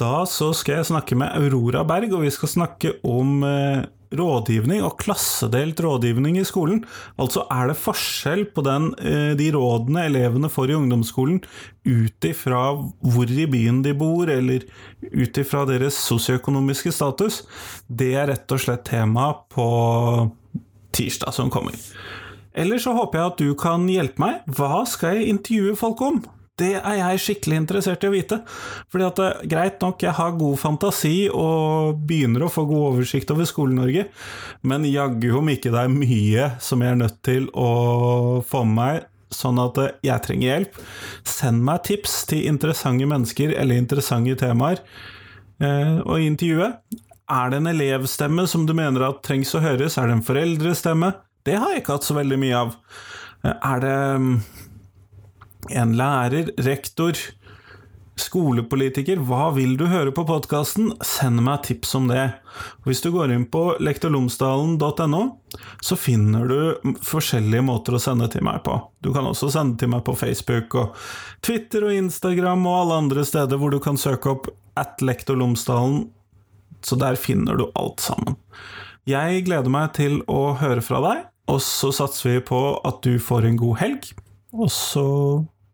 Da 0.00 0.22
så 0.24 0.48
skal 0.56 0.78
jeg 0.78 0.88
snakke 0.88 1.18
med 1.20 1.28
Aurora 1.36 1.82
Berg, 1.84 2.14
og 2.16 2.24
vi 2.24 2.32
skal 2.32 2.54
snakke 2.54 2.94
om 3.04 3.44
eh, 3.44 3.84
rådgivning 4.18 4.82
og 4.86 4.98
klassedelt 5.00 5.80
rådgivning 5.82 6.38
i 6.40 6.46
skolen. 6.46 6.82
Altså 7.20 7.46
er 7.52 7.70
det 7.70 7.78
forskjell 7.80 8.44
på 8.54 8.64
den, 8.66 8.90
eh, 8.98 9.32
de 9.38 9.50
rådene 9.54 10.06
elevene 10.08 10.50
får 10.52 10.70
i 10.70 10.78
ungdomsskolen 10.78 11.42
ut 11.84 12.28
ifra 12.28 12.62
hvor 13.02 13.30
i 13.30 13.46
byen 13.46 13.82
de 13.82 13.94
bor, 13.94 14.28
eller 14.30 14.62
ut 15.02 15.38
ifra 15.38 15.64
deres 15.66 15.98
sosioøkonomiske 16.08 16.92
status. 16.92 17.42
Det 17.88 18.14
er 18.14 18.28
rett 18.30 18.52
og 18.52 18.60
slett 18.60 18.84
tema 18.84 19.32
på 19.50 20.30
tirsdag 20.92 21.32
som 21.34 21.50
kommer. 21.50 21.74
Eller 22.54 22.78
så 22.78 22.92
håper 22.92 23.18
jeg 23.18 23.30
at 23.32 23.40
du 23.40 23.54
kan 23.58 23.88
hjelpe 23.88 24.20
meg. 24.20 24.42
Hva 24.46 24.84
skal 24.88 25.16
jeg 25.16 25.32
intervjue 25.32 25.76
folk 25.78 26.00
om? 26.04 26.22
Det 26.60 26.74
er 26.76 26.96
jeg 26.98 27.20
skikkelig 27.24 27.58
interessert 27.62 28.02
i 28.04 28.08
å 28.10 28.12
vite. 28.12 28.38
Fordi 28.92 29.06
at 29.06 29.20
eh, 29.24 29.44
Greit 29.48 29.78
nok, 29.80 30.02
jeg 30.04 30.12
har 30.18 30.34
god 30.36 30.58
fantasi 30.60 31.14
og 31.32 32.02
begynner 32.08 32.44
å 32.44 32.50
få 32.52 32.66
god 32.68 32.88
oversikt 32.90 33.32
over 33.32 33.48
Skole-Norge, 33.48 34.04
men 34.68 34.84
jaggu 34.88 35.30
om 35.38 35.48
ikke 35.52 35.72
det 35.72 35.86
er 35.86 35.94
mye 35.94 36.50
som 36.62 36.84
jeg 36.84 36.92
er 36.92 37.00
nødt 37.00 37.22
til 37.24 37.48
å 37.56 37.70
få 38.44 38.66
med 38.68 38.76
meg, 38.76 39.06
sånn 39.32 39.60
at 39.62 39.80
eh, 39.80 39.94
jeg 40.10 40.24
trenger 40.26 40.48
hjelp. 40.50 40.76
Send 41.28 41.64
meg 41.64 41.86
tips 41.88 42.18
til 42.28 42.44
interessante 42.50 43.08
mennesker 43.08 43.54
eller 43.56 43.80
interessante 43.80 44.36
temaer 44.42 44.82
eh, 45.62 45.96
å 46.04 46.20
intervjue. 46.20 46.68
Er 47.32 47.48
det 47.48 47.62
en 47.62 47.70
elevstemme 47.70 48.44
som 48.50 48.68
du 48.68 48.74
mener 48.76 49.06
at 49.06 49.22
trengs 49.24 49.54
å 49.56 49.62
høres? 49.64 49.96
Er 49.96 50.10
det 50.10 50.18
en 50.18 50.26
foreldrestemme? 50.26 51.14
Det 51.48 51.56
har 51.56 51.72
jeg 51.72 51.80
ikke 51.80 51.96
hatt 51.96 52.06
så 52.06 52.18
veldig 52.18 52.38
mye 52.38 52.60
av. 52.60 52.76
Er 53.56 53.80
det 53.82 53.96
mm, 54.20 54.34
en 55.70 55.94
lærer, 55.96 56.50
rektor, 56.64 57.18
skolepolitiker? 58.18 59.20
Hva 59.24 59.50
vil 59.56 59.76
du 59.80 59.86
høre 59.90 60.12
på 60.14 60.24
podkasten? 60.28 60.92
Send 61.04 61.42
meg 61.44 61.62
tips 61.66 61.94
om 61.98 62.08
det. 62.10 62.24
Hvis 62.86 63.02
du 63.04 63.10
går 63.14 63.32
inn 63.34 63.46
på 63.50 63.76
lektorlomsdalen.no, 63.82 65.22
så 65.80 65.98
finner 65.98 66.48
du 66.48 66.94
forskjellige 67.06 67.66
måter 67.66 67.96
å 67.96 68.02
sende 68.02 68.28
til 68.32 68.44
meg 68.46 68.62
på. 68.66 68.78
Du 69.04 69.12
kan 69.14 69.28
også 69.28 69.52
sende 69.54 69.78
til 69.80 69.92
meg 69.92 70.04
på 70.06 70.16
Facebook 70.18 70.74
og 70.80 70.98
Twitter 71.44 71.86
og 71.88 71.94
Instagram 71.96 72.66
og 72.66 72.80
alle 72.80 73.04
andre 73.04 73.26
steder 73.28 73.60
hvor 73.60 73.72
du 73.72 73.80
kan 73.82 74.00
søke 74.00 74.34
opp 74.34 74.50
at 74.78 75.02
lektorlomsdalen 75.04 76.06
så 76.82 76.98
der 76.98 77.14
finner 77.20 77.58
du 77.58 77.68
alt 77.78 78.02
sammen. 78.02 78.36
Jeg 79.08 79.44
gleder 79.46 79.70
meg 79.72 79.94
til 79.98 80.20
å 80.30 80.54
høre 80.58 80.82
fra 80.84 81.00
deg, 81.02 81.24
og 81.50 81.58
så 81.64 81.90
satser 81.94 82.36
vi 82.36 82.44
på 82.52 82.60
at 82.86 83.02
du 83.06 83.18
får 83.22 83.48
en 83.48 83.58
god 83.58 83.78
helg. 83.82 84.10
Og 84.52 84.68
så 84.70 85.06